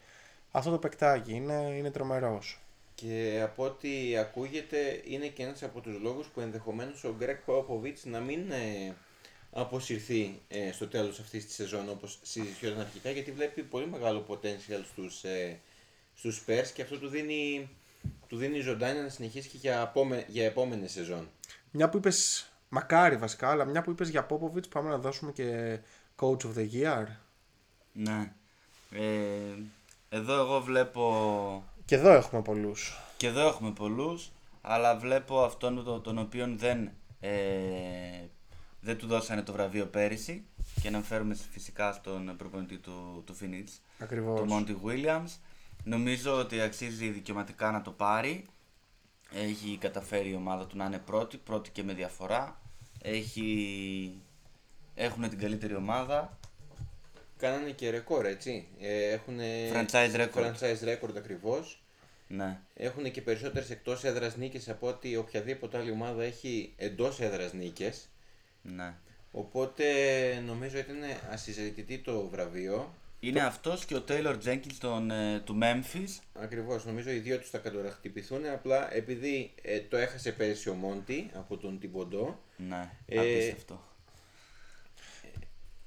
[0.51, 2.59] αυτό το παικτάκι, είναι, είναι τρομερός.
[2.95, 8.05] Και από ό,τι ακούγεται είναι και ένας από τους λόγους που ενδεχομένως ο Γκρέκ Παοποβίτς
[8.05, 8.95] να μην ε,
[9.51, 14.81] αποσυρθεί ε, στο τέλος αυτής της σεζόν όπως συζητιόταν αρχικά γιατί βλέπει πολύ μεγάλο potential
[14.91, 15.59] στους, ε,
[16.15, 17.69] στους Spurs και αυτό του δίνει,
[18.31, 21.29] του δίνει ζωντάνια να συνεχίσει και για, απόμε, για επόμενη σεζόν.
[21.71, 25.79] Μια που είπες, μακάρι βασικά, αλλά μια που είπες για Popovich πάμε να δώσουμε και
[26.19, 27.05] Coach of the Year.
[27.93, 28.33] Ναι.
[28.91, 29.53] Ε,
[30.09, 32.97] εδώ εγώ βλέπω Και εδώ έχουμε πολλούς.
[33.17, 37.31] Και εδώ έχουμε πολλούς, αλλά βλέπω αυτόν τον, τον οποίον δεν, ε,
[38.81, 40.45] δεν του δώσανε το βραβείο πέρυσι
[40.81, 43.67] και αναφέρουμε φυσικά στον προπονητή του, του Phoenix,
[43.99, 44.39] Ακριβώς.
[44.39, 45.29] τον Monty Williams.
[45.83, 48.45] Νομίζω ότι αξίζει δικαιωματικά να το πάρει.
[49.33, 52.61] Έχει καταφέρει η ομάδα του να είναι πρώτη, πρώτη και με διαφορά.
[53.01, 54.21] Έχει...
[54.95, 56.37] Έχουν την καλύτερη ομάδα.
[57.37, 58.67] Κάνανε και ρεκόρ έτσι.
[58.79, 59.37] Ε, έχουν
[59.73, 60.53] Franchise record.
[60.53, 61.83] franchise record ακριβώς.
[62.27, 62.59] Ναι.
[62.73, 68.09] Έχουν και περισσότερες εκτός έδρας νίκες από ότι οποιαδήποτε άλλη ομάδα έχει εντός έδρας νίκες.
[68.61, 68.93] ναι.
[69.31, 69.83] Οπότε
[70.45, 70.97] νομίζω ήταν
[71.31, 72.93] ασυζητητή το βραβείο.
[73.23, 76.19] Είναι αυτός και ο Taylor Jenkins τον, ε, του Memphis.
[76.33, 78.45] Ακριβώς, νομίζω οι δύο τους θα κατοραχτυπηθούν.
[78.45, 82.39] Απλά επειδή ε, το έχασε πέρυσι ο Μόντι από τον Τιμποντό.
[82.57, 83.83] Ναι, Ε, απίστευτο.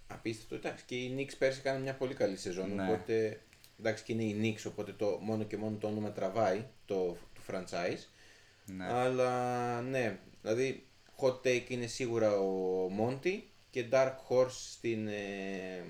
[0.06, 0.84] Απίστευτο, εντάξει.
[0.86, 2.74] Και οι Knicks πέρσι κάνουν μια πολύ καλή σεζόν.
[2.74, 2.82] Ναι.
[2.82, 3.40] Οπότε
[3.78, 7.40] εντάξει και είναι οι Knicks, οπότε το, μόνο και μόνο το όνομα τραβάει το, το
[7.50, 8.06] franchise.
[8.66, 8.84] Ναι.
[8.84, 10.86] Αλλά ναι, δηλαδή
[11.20, 12.48] hot take είναι σίγουρα ο
[12.90, 15.84] Μόντι και dark horse στην, ε,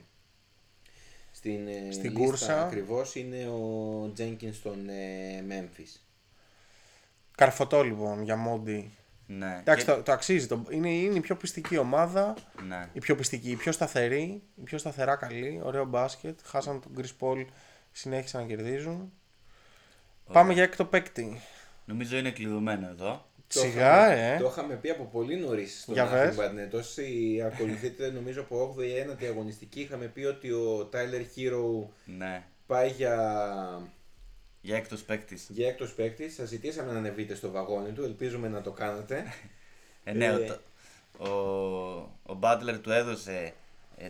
[1.44, 2.62] στην, ε, Στην λίστα κούρσα.
[2.64, 6.00] ακριβώς είναι ο Jenkins των ε, Memphis.
[7.36, 8.90] Καρφωτό λοιπόν για Μόντι.
[9.26, 9.56] Ναι.
[9.60, 10.46] Εντάξει, Και- το, το αξίζει.
[10.46, 12.34] Το, είναι, είναι η πιο πιστική ομάδα.
[12.68, 12.88] ναι.
[12.92, 15.60] Η πιο πιστική, η πιο σταθερή, η πιο σταθερά καλή.
[15.64, 16.38] Ωραίο μπάσκετ.
[16.44, 17.44] Χάσαν τον Chris Paul,
[17.92, 19.12] συνέχισαν να κερδίζουν.
[20.32, 21.40] Πάμε για έκτο παίκτη.
[21.84, 23.26] Νομίζω είναι κλειδωμένο εδώ.
[23.46, 24.42] Το Σιγά, είχαμε- ε.
[24.42, 26.36] Το είχαμε πει από πολύ νωρίς στον Για Nothing πες.
[26.38, 26.78] But Net.
[26.80, 31.86] Όσοι ακολουθείτε, νομίζω από 8η ή 9η αγωνιστική, είχαμε πει ότι ο Tyler Hero
[32.18, 32.42] Ναι.
[32.66, 33.18] πάει για,
[34.60, 35.46] Για έκτος παίκτης.
[35.48, 36.34] για έκτος παίκτης.
[36.34, 39.24] Σας ζητήσαμε να ανεβείτε στο βαγόνι του, ελπίζουμε να το κάνετε.
[40.04, 40.30] Ε, ναι, Ε,
[41.18, 43.52] ο, ο, ο Butler του έδωσε
[43.96, 44.08] ε,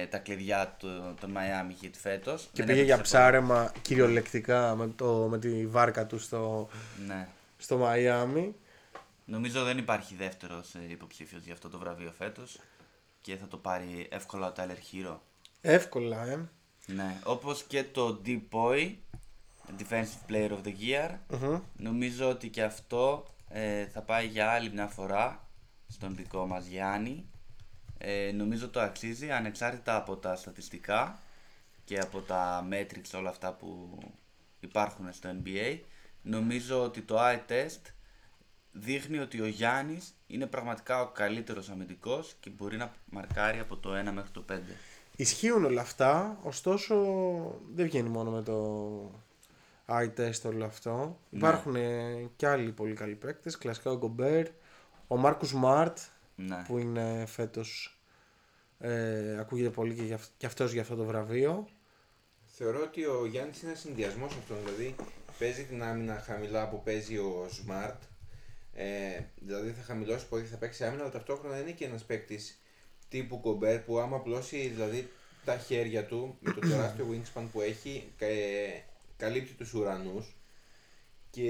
[0.00, 2.42] ε, τα κλειδιά του, των Miami Heat φέτος.
[2.52, 3.24] Και Δεν πήγε για έπαιξε πολύ.
[3.24, 6.68] ψάρεμα κυριολεκτικά με, το, με τη βάρκα του στο,
[7.06, 7.28] Ναι.
[7.62, 8.54] Στο Μαϊάμι.
[9.24, 12.58] Νομίζω δεν υπάρχει δεύτερος ε, υποψήφιος για αυτό το βραβείο φέτος
[13.20, 15.16] και θα το πάρει εύκολα ο Tyler Hero.
[15.60, 16.48] Εύκολα, ε.
[16.86, 18.94] Ναι, όπως και το Deep Boy,
[19.78, 21.16] Defensive Player of the Year.
[21.28, 21.60] Μμμ.
[21.76, 25.48] Νομίζω ότι και αυτό ε, θα πάει για άλλη μια φορά
[25.88, 27.30] στον δικό μας Γιάννη.
[27.98, 31.18] Ε, νομίζω το αξίζει ανεξάρτητα από τα στατιστικά
[31.84, 33.98] και από τα metrics όλα αυτά που,
[34.60, 35.78] υπάρχουν στο NBA.
[36.22, 37.80] Νομίζω ότι το eye test
[38.72, 43.90] δείχνει ότι ο Γιάννης είναι πραγματικά ο καλύτερος αμυντικός και μπορεί να μαρκάρει από το
[43.98, 44.58] 1 μέχρι το 5.
[45.16, 46.94] Ισχύουν όλα αυτά, ωστόσο
[47.74, 49.20] δεν βγαίνει μόνο με το
[49.86, 51.18] eye test όλο αυτό.
[51.30, 54.46] Υπάρχουν ε, και άλλοι πολύ καλοί παίκτες, κλασικά ο Γκομπέρ,
[55.06, 55.98] ο Μάρκους Μάρτ
[56.36, 56.64] Ναι.
[56.66, 57.96] που είναι φέτος
[58.78, 61.68] ε, ακούγεται πολύ και, για, αυ- και αυτός για αυτό το βραβείο.
[62.46, 64.56] Θεωρώ ότι ο Γιάννης είναι ένας συνδυασμός αυτών.
[64.64, 64.94] Δηλαδή
[65.42, 67.96] παίζει την άμυνα χαμηλά που παίζει ο Smart.
[68.74, 72.62] Ε, δηλαδή θα χαμηλώσει πολύ, θα παίξει άμυνα, αλλά ταυτόχρονα είναι και ένας παίκτης
[73.08, 75.10] τύπου Κομπέρ που άμα απλώσει δηλαδή,
[75.44, 78.84] τα χέρια του με το τεράστιο wingspan που έχει, κα- ε,
[79.16, 80.36] καλύπτει τους ουρανούς
[81.30, 81.46] και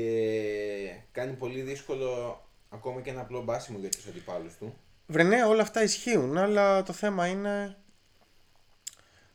[1.13, 4.75] κάνει πολύ δύσκολο ακόμα και ένα απλό μπάσιμο για τους αντιπάλους του.
[5.07, 7.77] Βρε ναι, όλα αυτά ισχύουν, αλλά το θέμα είναι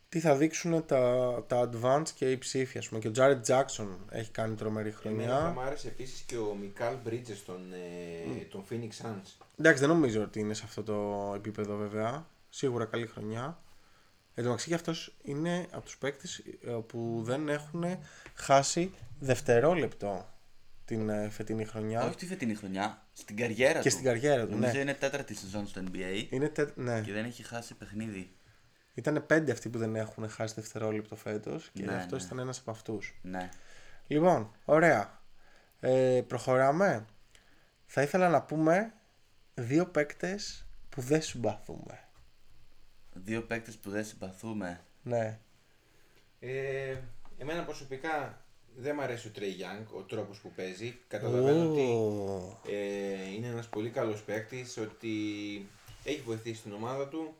[0.09, 2.77] τι θα δείξουν τα, τα advanced και οι ψήφοι.
[2.77, 2.99] Ας πούμε.
[2.99, 5.49] Και ο Jared Jackson έχει κάνει τρομερή Εμένα θα χρονιά.
[5.53, 9.45] μου άρεσε επίσης και ο Μικάλ Bridges των, ε, των Phoenix Suns.
[9.57, 12.27] Εντάξει, δεν νομίζω ότι είναι σε αυτό το επίπεδο βέβαια.
[12.49, 13.59] Σίγουρα καλή χρονιά.
[14.33, 17.83] Εν τω μεταξύ και αυτός είναι από τους παίκτες ε, που δεν έχουν
[18.33, 20.25] χάσει δευτερόλεπτο
[20.85, 22.03] την ε, φετινή χρονιά.
[22.05, 23.91] Όχι τη φετινή χρονιά, στην καριέρα Και του.
[23.91, 24.79] στην καριέρα του, Νομίζω ναι.
[24.79, 26.65] είναι τέταρτη σεζόν στο NBA Είναι τε...
[26.75, 27.01] ναι.
[27.01, 28.29] και δεν έχει χάσει παιχνίδι.
[28.97, 32.25] Ήταν πέντε αυτοί που δεν έχουν χάσει δευτερόλεπτο φέτος και Ναι, αυτός ναι.
[32.25, 33.19] ήταν ένας από αυτούς.
[33.21, 33.49] Ναι.
[34.07, 35.21] Λοιπόν, ωραία.
[35.79, 37.05] Ε, προχωράμε.
[37.85, 38.93] Θα ήθελα να πούμε
[39.53, 42.07] δύο παίκτες που δεν συμπαθούμε.
[43.13, 44.83] Δύο παίκτες που δεν συμπαθούμε.
[45.03, 45.39] Ναι.
[46.39, 46.95] Ε,
[47.37, 48.41] εμένα προσωπικά
[48.75, 50.97] δεν μου αρέσει ο Τρέι Young, ο τρόπος που παίζει.
[51.07, 52.59] Καταλαβαίνω ότι Ω.
[52.67, 55.11] ε, είναι ένας πολύ καλός παίκτης, ότι
[56.03, 57.35] έχει βοηθήσει την ομάδα του,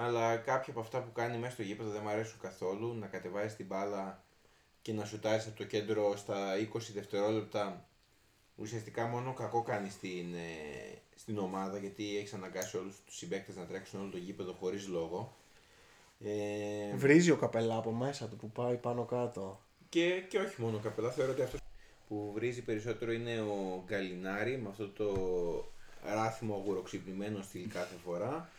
[0.00, 2.94] αλλά κάποια από αυτά που κάνει μέσα στο γήπεδο δεν μου αρέσουν καθόλου.
[2.94, 4.22] Να κατεβάζει την μπάλα
[4.82, 7.88] και να σουτάρεις από το κέντρο στα 20 δευτερόλεπτα
[8.56, 13.64] ουσιαστικά μόνο κακό κάνεις στην, ε, στην ομάδα γιατί έχεις αναγκάσει όλους τους συμπαίκτες να
[13.64, 15.36] τρέξουν όλο το γήπεδο χωρίς λόγο.
[16.20, 19.60] Ε, Βρίζει ο Καπελά από μέσα του που πάει πάνω κάτω.
[19.88, 21.60] Και, και όχι μόνο Καπελά, θεωρώ ότι αυτός
[22.08, 25.14] που βρίζει περισσότερο είναι ο Γκαλινάρι με αυτό το
[26.04, 28.50] ράθιμο αγουροξυπνημένο στυλ κάθε φορά.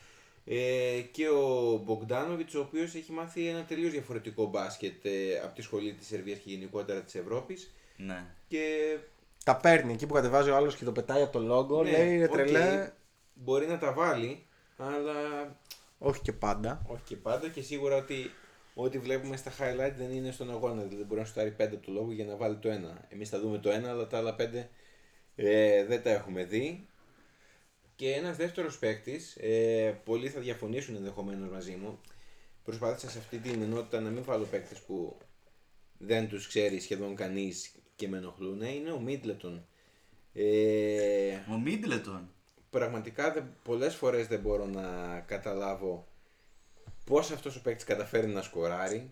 [0.45, 5.61] Ε, και ο Μπογκδάνοβιτς ο οποίος έχει μάθει ένα τελείως διαφορετικό μπάσκετ ε, από τη
[5.61, 8.25] σχολή της Σερβίας και γενικότερα της Ευρώπης Ναι.
[8.47, 8.97] και
[9.43, 11.83] Τα παίρνει εκεί που κατεβάζει ο άλλος και το πετάει από το λόγο.
[11.83, 12.91] ναι, λέει ρε οκ, τρελέ.
[13.33, 14.45] μπορεί να τα βάλει
[14.77, 15.13] αλλά
[15.97, 16.81] Όχι και πάντα.
[16.87, 18.31] όχι και πάντα και σίγουρα ότι
[18.73, 20.81] ό,τι βλέπουμε στα highlight δεν είναι στον αγώνα.
[20.83, 23.05] Δηλαδή μπορεί να σου πάρει 5 από το λόγο για να βάλει το ένα.
[23.09, 24.43] Εμείς θα δούμε το ένα, αλλά τα άλλα 5
[25.35, 26.87] ε, δεν τα έχουμε δει.
[27.99, 31.99] Και ένας δεύτερος παίκτης, ε, πολλοί θα διαφωνήσουν ενδεχομένως μαζί μου.
[32.63, 35.17] Προσπάθησα σε αυτή την ενότητα να μην βάλω παίκτες που
[35.97, 38.61] δεν τους ξέρει σχεδόν κανείς και με ενοχλούν.
[38.61, 39.65] Είναι ο Μίτλετον.
[40.33, 42.31] Ε, Ο Μίτλετον;
[42.69, 46.07] πραγματικά δεν, πολλές φορές δεν μπορώ να καταλάβω
[47.05, 49.11] πώς αυτός ο παίκτης καταφέρει να σκοράρει,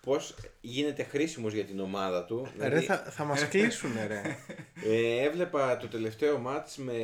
[0.00, 2.42] πώς γίνεται χρήσιμος για την ομάδα του.
[2.58, 4.22] Ρε Δηλαδή, θα, θα μας κλείσουν ρε.
[4.84, 6.94] ε, έβλεπα το τελευταίο μάτς με...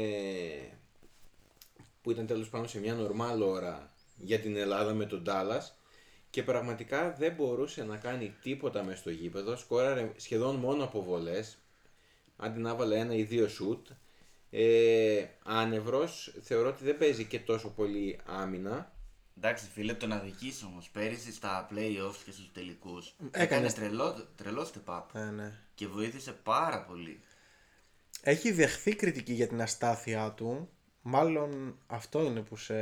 [2.08, 5.70] που ήταν τέλος πάντων σε μια νορμάλ ώρα για την Ελλάδα με τον Dallas
[6.30, 11.58] και πραγματικά δεν μπορούσε να κάνει τίποτα μες στο γήπεδο, σκόραρε σχεδόν μόνο από βολές,
[12.36, 13.86] αντί να βάλε ένα ή δύο σουτ.
[14.50, 18.92] Ε, άνευρος, θεωρώ ότι δεν παίζει και τόσο πολύ άμυνα.
[19.36, 20.88] Εντάξει φίλε, τον αδικείς όμως.
[20.90, 23.72] Πέρυσι στα playoffs και στους τελικούς Έκανες.
[23.72, 25.52] έκανε τρελό, τρελός step up ε, ναι.
[25.74, 27.20] και βοήθησε πάρα πολύ.
[28.22, 30.68] Έχει δεχθεί κριτική για την αστάθειά του.
[31.02, 32.74] Μάλλον αυτό είναι που σε...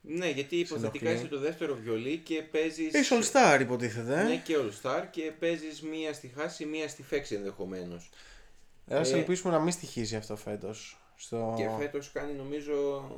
[0.00, 1.18] Ναι, γιατί υποθετικά Συνοχλεί.
[1.18, 2.92] είσαι το δεύτερο βιολί και παίζεις...
[2.92, 4.22] Είσαι All Star υποτίθεται.
[4.22, 8.10] Ναι, και All Star και παίζεις μία στη χάση, μία στη φέξη ενδεχομένως.
[8.90, 11.00] Ας Ε, ελπίσουμε να μην στοιχήσει αυτό φέτος.
[11.16, 11.54] Στο...
[11.56, 13.10] Και φέτος κάνει νομίζω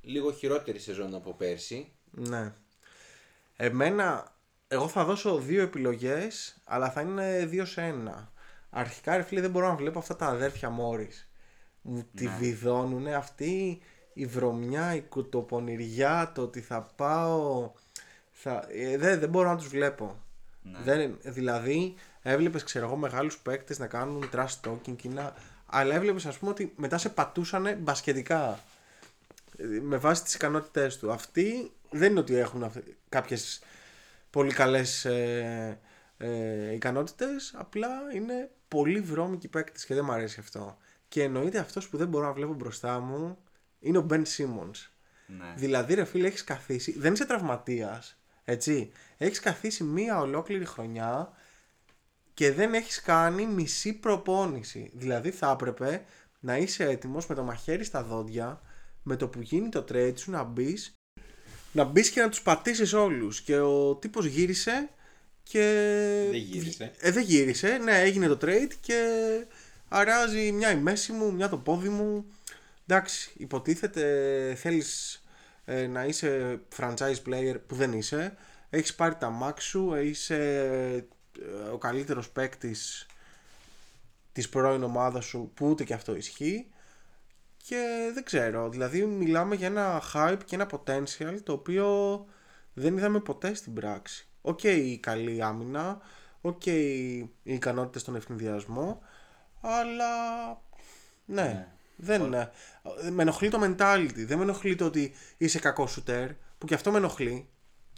[0.00, 1.92] λίγο χειρότερη σεζόν από πέρσι.
[2.10, 2.52] Ναι.
[3.56, 4.36] Εμένα,
[4.68, 8.32] εγώ θα δώσω δύο επιλογές, αλλά θα είναι δύο σε ένα.
[8.70, 11.28] Αρχικά, ρε φίλε, δεν μπορώ να βλέπω αυτά τα αδέρφια Μόρις.
[11.86, 13.80] Μου τη βιδώνουν αυτή
[14.12, 17.70] η βρωμιά, η κουτοπονηριά, το ότι θα πάω...
[18.32, 18.66] Θα...
[18.68, 20.22] Ε, δεν, δεν μπορώ να τους βλέπω.
[20.84, 25.34] Δεν, δηλαδή, έβλεπες, ξέρω εγώ, μεγάλους παίκτες να κάνουν trash talking και να...
[25.66, 28.58] Αλλά έβλεπες, ας πούμε, ότι μετά σε πατούσανε μπασκετικά
[29.82, 31.12] με βάση τις ικανότητές του.
[31.12, 33.62] Αυτοί δεν είναι ότι έχουν αυτ- κάποιες
[34.30, 35.78] πολύ καλές ε,
[36.16, 40.76] ε, ικανότητες, απλά είναι πολύ βρώμικοι παίκτες και δεν μου αρέσει αυτό.
[41.14, 43.38] Και εννοείται αυτός που δεν μπορώ να βλέπω μπροστά μου
[43.80, 44.90] είναι ο Ben Simmons.
[45.26, 45.54] Ναι.
[45.56, 48.92] Δηλαδή ρε φίλε έχεις καθίσει, δεν είσαι τραυματίας, έτσι.
[49.16, 51.32] Έχεις καθίσει μία ολόκληρη χρονιά
[52.34, 54.90] και δεν έχεις κάνει μισή προπόνηση.
[54.94, 56.04] Δηλαδή θα έπρεπε
[56.40, 58.60] να είσαι έτοιμος με το μαχαίρι στα δόντια,
[59.02, 60.94] με το που γίνει το trade σου να μπεις
[61.72, 63.40] να μπεις και να τους πατήσεις όλους.
[63.40, 64.90] Και ο τύπος γύρισε
[65.42, 65.60] και...
[66.30, 66.92] Δεν γύρισε.
[66.98, 69.00] Ε, δεν γύρισε, ναι έγινε το trade και
[69.88, 72.24] αράζει μια η μέση μου, μια το πόδι μου.
[72.86, 75.22] Εντάξει, υποτίθεται θέλεις
[75.64, 78.36] ε, να είσαι franchise player που δεν είσαι.
[78.70, 80.36] Έχεις πάρει τα max σου, είσαι
[81.38, 83.06] ε, ο καλύτερος παίκτης
[84.32, 86.66] της πρώην ομάδας σου που ούτε και αυτό ισχύει
[87.66, 91.86] και δεν ξέρω, δηλαδή μιλάμε για ένα hype και ένα potential το οποίο
[92.72, 94.28] δεν είδαμε ποτέ στην πράξη.
[94.40, 96.00] Οκ η καλή άμυνα,
[96.40, 99.02] οκ οι ικανότητες στον αιφνιδιασμό,
[99.64, 100.08] αλλά
[101.24, 102.50] ναι, δεν είναι.
[103.10, 106.90] Με ενοχλεί το mentality, δεν με ενοχλεί το ότι είσαι κακό shooter, που και αυτό
[106.90, 107.48] με ενοχλεί.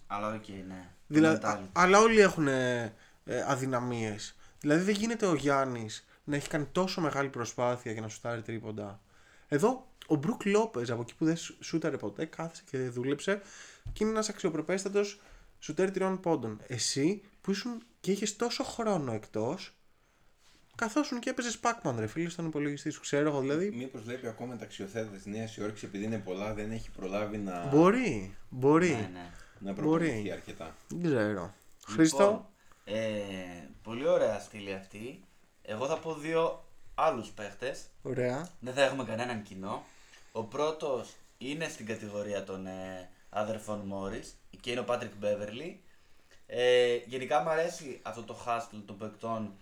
[0.07, 0.81] Αλλά οκ, ναι.
[1.09, 1.47] Το Δηλαδή, mentality.
[1.49, 2.95] α- αλλά όλοι έχουν ε,
[3.47, 4.37] αδυναμίες.
[4.61, 9.01] Δηλαδή δεν γίνεται ο Γιάννης να έχει κάνει τόσο μεγάλη προσπάθεια για να σουτάρει τρίποντα.
[9.49, 13.41] Εδώ ο Μπρουκ Λόπεζ από εκεί που δεν σου- σούταρε ποτέ κάθισε και δούλεψε
[13.93, 15.21] και είναι ένας αξιοπρεπέστατος
[15.59, 16.61] σουτέρ τριών πόντων.
[16.67, 19.76] Εσύ που ήσουν και είχες τόσο χρόνο εκτός
[20.77, 23.01] καθόσουν και έπαιζες Pac-Man ρε φίλε στον υπολογιστή σου.
[23.01, 23.71] Ξέρω εγώ δηλαδή.
[23.71, 27.67] Μήπως βλέπει ακόμα τα αξιοθέατα της Νέας Υόρκης επειδή είναι πολλά, δεν έχει προλάβει να,
[27.67, 28.89] Μπορεί, μπορεί.
[28.91, 29.31] Ναι, ναι.
[29.59, 29.89] να μπορεί.
[29.89, 30.77] προπονηθεί αρκετά.
[30.89, 31.55] Δεν ξέρω.
[31.87, 32.51] Χρήστο;
[32.87, 35.25] Λοιπόν, ε, πολύ ωραία στήλη αυτή.
[35.63, 36.65] Εγώ θα πω δύο
[36.95, 37.83] άλλους παίχτες.
[38.03, 38.49] Ωραία.
[38.61, 39.85] Δεν θα έχουμε κανέναν κοινό.
[40.33, 45.81] Ο πρώτος είναι στην κατηγορία των ε, αδερφών Μόρις και είναι ο Πάτρικ Μπέβερλι.
[46.47, 49.53] Ε, γενικά μου αρέσει αυτό το hustle των παικτών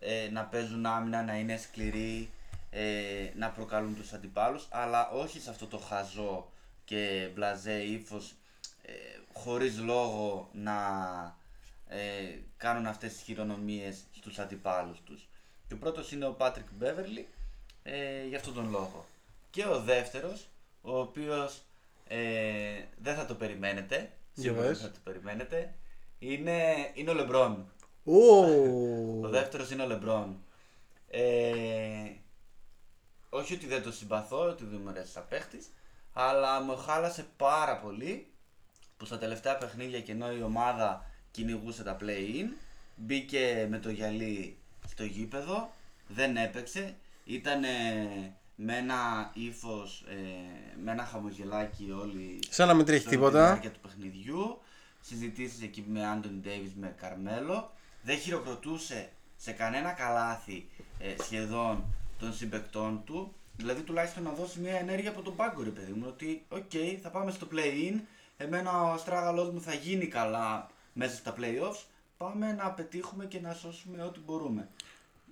[0.00, 2.30] ε, να παίζουν άμυνα, να είναι σκληροί,
[2.70, 6.50] ε, να προκαλούν τους αντιπάλους, αλλά όχι σε αυτό το χαζό
[6.84, 8.34] και μπλαζέ ύφος,
[8.82, 8.92] ε,
[9.32, 10.74] χωρίς λόγο να
[11.88, 15.28] ε, κάνουν αυτές τις χειρονομίες στους αντιπάλους τους.
[15.68, 17.28] Και ο πρώτος είναι ο Πάτρικ Μπέβερλι,
[17.82, 19.04] ε, για αυτόν τον λόγο.
[19.50, 20.48] Και ο δεύτερος,
[20.82, 21.62] ο οποίος
[22.08, 23.96] ε, δεν θα το περιμένετε,
[24.34, 24.80] Για σίγουρα δεν πες.
[24.80, 25.74] θα το περιμένετε,
[26.18, 27.72] είναι, είναι ο Λεμπρόν.
[28.04, 28.38] Ω,
[29.22, 30.36] Ο δεύτερος είναι ο Λεμπρόν.
[31.10, 32.10] Ε,
[33.28, 35.66] όχι ότι δεν το συμπαθώ, ότι δεν μου αρέσει σαν παίχτης,
[36.12, 38.26] αλλά μου χάλασε πάρα πολύ
[38.96, 42.46] που στα τελευταία παιχνίδια και ενώ η ομάδα κυνηγούσε τα play-in,
[42.96, 44.56] μπήκε με το γυαλί
[44.88, 45.70] στο γήπεδο,
[46.08, 46.94] δεν έπαιξε,
[47.24, 47.60] ήταν
[48.54, 50.04] με ένα ύφος,
[50.82, 53.38] με ένα χαμογελάκι όλοι Σαν να μην τρέχει σε όλη τίποτα.
[53.38, 54.58] Τη διάρκεια του παιχνιδιού,
[55.00, 57.70] συζητήσεις εκεί με Άντονι Ντέιβις, με Καρμέλο,
[58.02, 61.84] δεν χειροκροτούσε σε κανένα καλάθι ε, σχεδόν
[62.18, 66.04] των συμπαικτών του, δηλαδή τουλάχιστον να δώσει μια ενέργεια από τον πάγκο ρε παιδί μου,
[66.08, 68.00] ότι οκ, θα πάμε στο play-in,
[68.36, 71.84] εμένα ο αστράγαλός μου θα γίνει καλά μέσα στα playoffs,
[72.16, 74.68] πάμε να πετύχουμε και να σώσουμε ό,τι μπορούμε.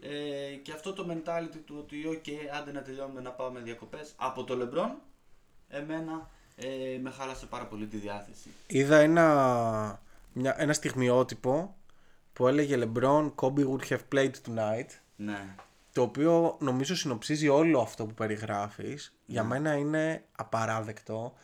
[0.01, 2.25] Ε, και αυτό το mentality του ότι οκ,
[2.59, 4.91] άντε να τελειώνουμε να πάμε διακοπές από το LeBron,
[5.69, 8.49] εμένα ε, με χάλασε πάρα πολύ τη διάθεση.
[8.66, 10.01] Είδα ένα,
[10.33, 11.77] μια, ένα στιγμιότυπο
[12.39, 14.86] που έλεγε LeBron, Kobe would have played tonight.
[15.16, 15.55] Ναι.
[15.93, 19.14] Το οποίο νομίζω συνοψίζει όλο αυτό που περιγράφεις.
[19.26, 19.49] Για Ναι.
[19.49, 21.34] μένα είναι απαράδεκτο.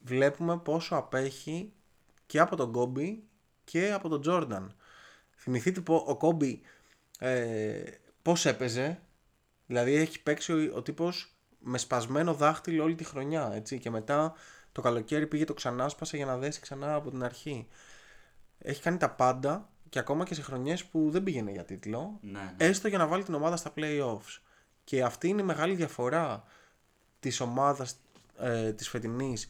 [0.00, 1.72] Βλέπουμε πόσο απέχει
[2.26, 3.16] και από τον Kobe
[3.64, 4.66] και από τον Jordan.
[5.36, 6.58] Θυμηθείτε πω ο Kobe
[7.18, 7.82] ε,
[8.22, 9.00] πώς έπαιζε.
[9.66, 13.50] Δηλαδή έχει παίξει ο, ο τύπος με σπασμένο δάχτυλο όλη τη χρονιά.
[13.54, 14.34] Έτσι, και μετά
[14.72, 17.68] το καλοκαίρι πήγε το ξανά σπάσε για να δέσει ξανά από την αρχή.
[18.58, 22.30] Έχει κάνει τα πάντα και ακόμα και σε χρονιές που δεν πήγαινε για τίτλο Ναι,
[22.30, 22.54] ναι.
[22.56, 24.40] έστω για να βάλει την ομάδα στα playoffs.
[24.84, 26.44] Και αυτή είναι η μεγάλη διαφορά
[27.20, 27.96] της ομάδας
[28.38, 29.48] ε, της φετινής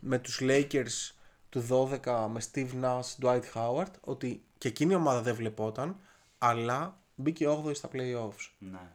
[0.00, 1.12] με τους Lakers
[1.48, 5.96] του 12 με Steve Nash, Dwight Howard ότι και εκείνη η ομάδα δεν βλεπόταν
[6.38, 8.50] αλλά μπήκε 8η στα playoffs.
[8.58, 8.92] ναι.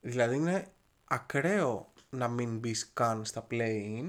[0.00, 0.66] Δηλαδή είναι
[1.04, 4.08] ακραίο να μην μπεις καν στα play-in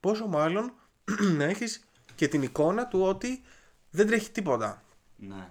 [0.00, 0.72] πόσο μάλλον
[1.38, 1.84] να έχεις
[2.14, 3.42] και την εικόνα του ότι
[3.90, 4.82] δεν τρέχει τίποτα.
[5.28, 5.48] Ναι.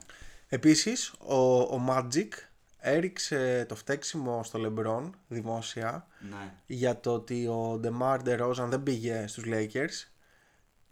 [0.48, 2.30] Επίσης, ο, ο Magic
[2.78, 6.54] έριξε το φταίξιμο στο LeBron δημόσια ναι.
[6.66, 10.12] για το ότι ο DeMar DeRozan δεν πήγε στους Lakers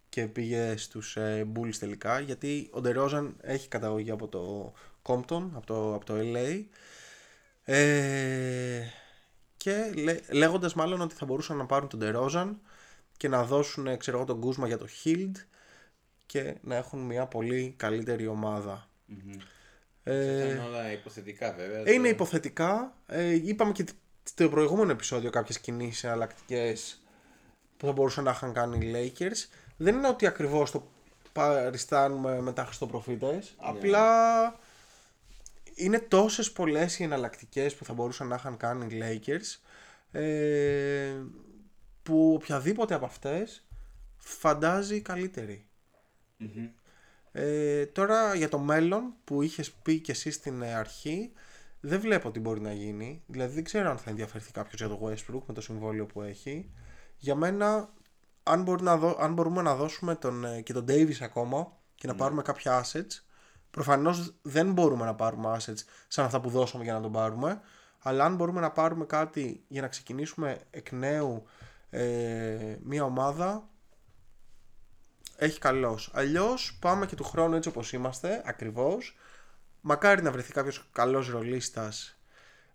[0.10, 4.74] και πήγε στους ε, Bulls τελικά γιατί ο DeRozan έχει καταγωγή από το
[5.04, 6.64] Compton, από το, από το LA
[7.64, 8.82] ε,
[9.58, 12.56] και λέ, λέγοντας μάλλον ότι θα μπορούσαν να πάρουν τον DeRozan
[13.18, 15.32] και να δώσουν ε, ξέρω εγώ τον Kuzma για το Hild
[16.32, 18.90] και να έχουν μια πολύ καλύτερη ομάδα.
[20.04, 21.84] Ε, Ήταν όλα υποθετικά βέβαια.
[21.86, 22.94] ε, είναι Το- υποθετικά.
[23.08, 23.86] Ε, είπαμε και
[24.24, 27.02] στο προηγούμενο επεισόδιο κάποιες κινήσεις εναλλακτικές
[27.78, 29.50] που θα μπορούσαν να είχαν κάνει οι Lakers.
[29.78, 30.88] Δεν είναι ότι ακριβώς το
[31.34, 33.54] παριστάνουμε μετά χριστοπροφήτες.
[33.58, 34.06] Απλά
[35.76, 39.60] είναι τόσες πολλές οι εναλλακτικές που θα μπορούσαν να είχαν κάνει οι Lakers
[40.20, 41.14] ε,
[42.04, 43.64] που οποιαδήποτε από αυτές
[44.18, 45.64] φαντάζει καλύτερη.
[47.32, 51.32] Ε, τώρα για το μέλλον που είχες πει και εσύ στην ε, αρχή
[51.80, 53.24] δεν βλέπω τι μπορεί να γίνει.
[53.28, 56.72] Δηλαδή δεν ξέρω αν θα ενδιαφερθεί κάποιος για το Westbrook με το συμβόλαιο που έχει.
[57.18, 57.94] Για μένα,
[58.44, 62.08] αν, μπορεί να δω, αν μπορούμε να δώσουμε τον, ε, και τον Davis ακόμα και
[62.08, 63.24] να πάρουμε κάποια assets,
[63.72, 67.62] προφανώς δεν μπορούμε να πάρουμε assets σαν αυτά που δώσαμε για να τον πάρουμε,
[68.00, 71.44] αλλά αν μπορούμε να πάρουμε κάτι για να ξεκινήσουμε εκ νέου
[71.90, 73.70] ε, μια ομάδα,
[75.40, 76.10] έχει καλός.
[76.14, 79.18] Αλλιώς πάμε και του χρόνου έτσι όπως είμαστε, ακριβώς.
[79.82, 82.20] Μακάρι να βρεθεί κάποιος καλός ρολίστας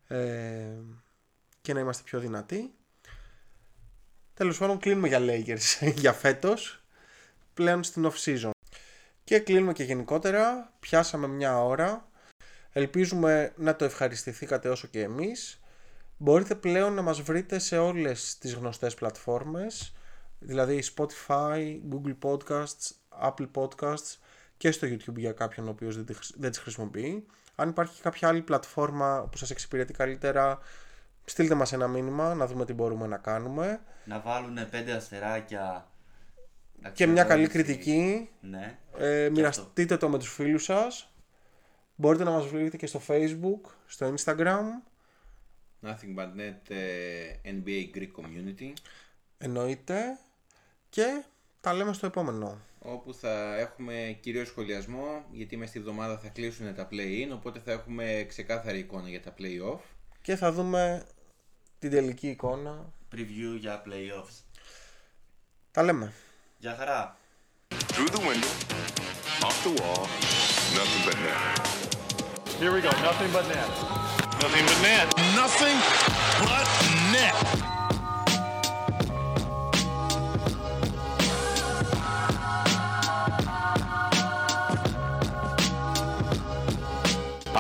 [0.07, 0.67] ε,
[1.61, 2.75] και να είμαστε πιο δυνατοί.
[4.35, 6.85] Τέλος πάντων κλείνουμε για Lakers για φέτος,
[7.55, 8.51] πλέον στην off season.
[9.25, 12.09] Και κλείνουμε και γενικότερα, πιάσαμε μια ώρα.
[12.73, 15.61] Ελπίζουμε να το ευχαριστηθήκατε όσο και εμείς.
[16.17, 19.95] Μπορείτε πλέον να μας βρείτε σε όλες τις γνωστές πλατφόρμες,
[20.47, 22.91] δηλαδή Spotify, Google Podcasts,
[23.23, 24.17] Apple Podcasts
[24.57, 27.27] και στο YouTube για κάποιον ο οποίος δεν, τις- δεν τις χρησιμοποιεί.
[27.55, 30.59] Αν υπάρχει κάποια άλλη πλατφόρμα που σας εξυπηρετεί καλύτερα,
[31.25, 33.81] στείλτε μας ένα μήνυμα να δούμε τι μπορούμε να κάνουμε.
[34.05, 35.89] Να βάλουν πέντε αστεράκια.
[36.93, 37.75] Και μια καλή αξιολόγηση.
[37.75, 38.31] κριτική.
[38.41, 38.79] Ναι.
[38.99, 41.09] Ε, μοιραστείτε το με τους φίλους σας.
[41.97, 44.63] Μπορείτε να μας βρείτε και στο Facebook, στο Instagram.
[45.83, 48.73] Nothing but net ε, NBA Greek Community
[49.39, 50.19] Εννοείται.
[50.95, 51.23] Και
[51.61, 52.59] τα λέμε στο επόμενο.
[52.79, 57.73] όπου θα έχουμε κυρίως σχολιασμό γιατί μες στη εβδομάδα θα κλείσουν τα play-in οπότε θα
[57.73, 59.79] έχουμε ξεκάθαρη εικόνα για τα play-off
[60.23, 61.07] Και θα δούμε
[61.79, 62.93] την τελική εικόνα.
[63.15, 64.43] Preview για playoffs.
[65.71, 66.13] Τα λέμε.
[66.59, 67.17] Γεια χαρά.
[67.69, 68.53] Through the window,
[69.47, 70.05] off the wall,
[70.79, 71.39] nothing but net.
[72.61, 72.91] Here we go.
[73.09, 73.71] Nothing but net.
[74.43, 75.07] Nothing but net.
[75.41, 75.79] Nothing
[76.49, 76.67] but
[77.15, 77.74] net.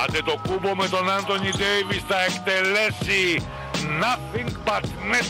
[0.03, 3.47] Άντε το κούμπο με τον Άντωνι Ντέιβις θα εκτελέσει
[3.99, 5.27] nothing but net.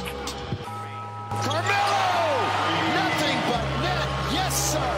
[1.43, 2.01] Carmelo!
[2.99, 4.07] Nothing but net.
[4.37, 4.91] Yes, sir.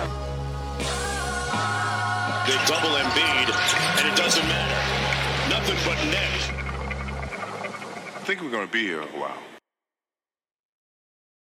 [2.47, 3.47] They double Embiid,
[3.97, 4.81] and it doesn't matter.
[5.49, 6.39] Nothing but net.
[8.17, 9.54] I think we're going to be here a while.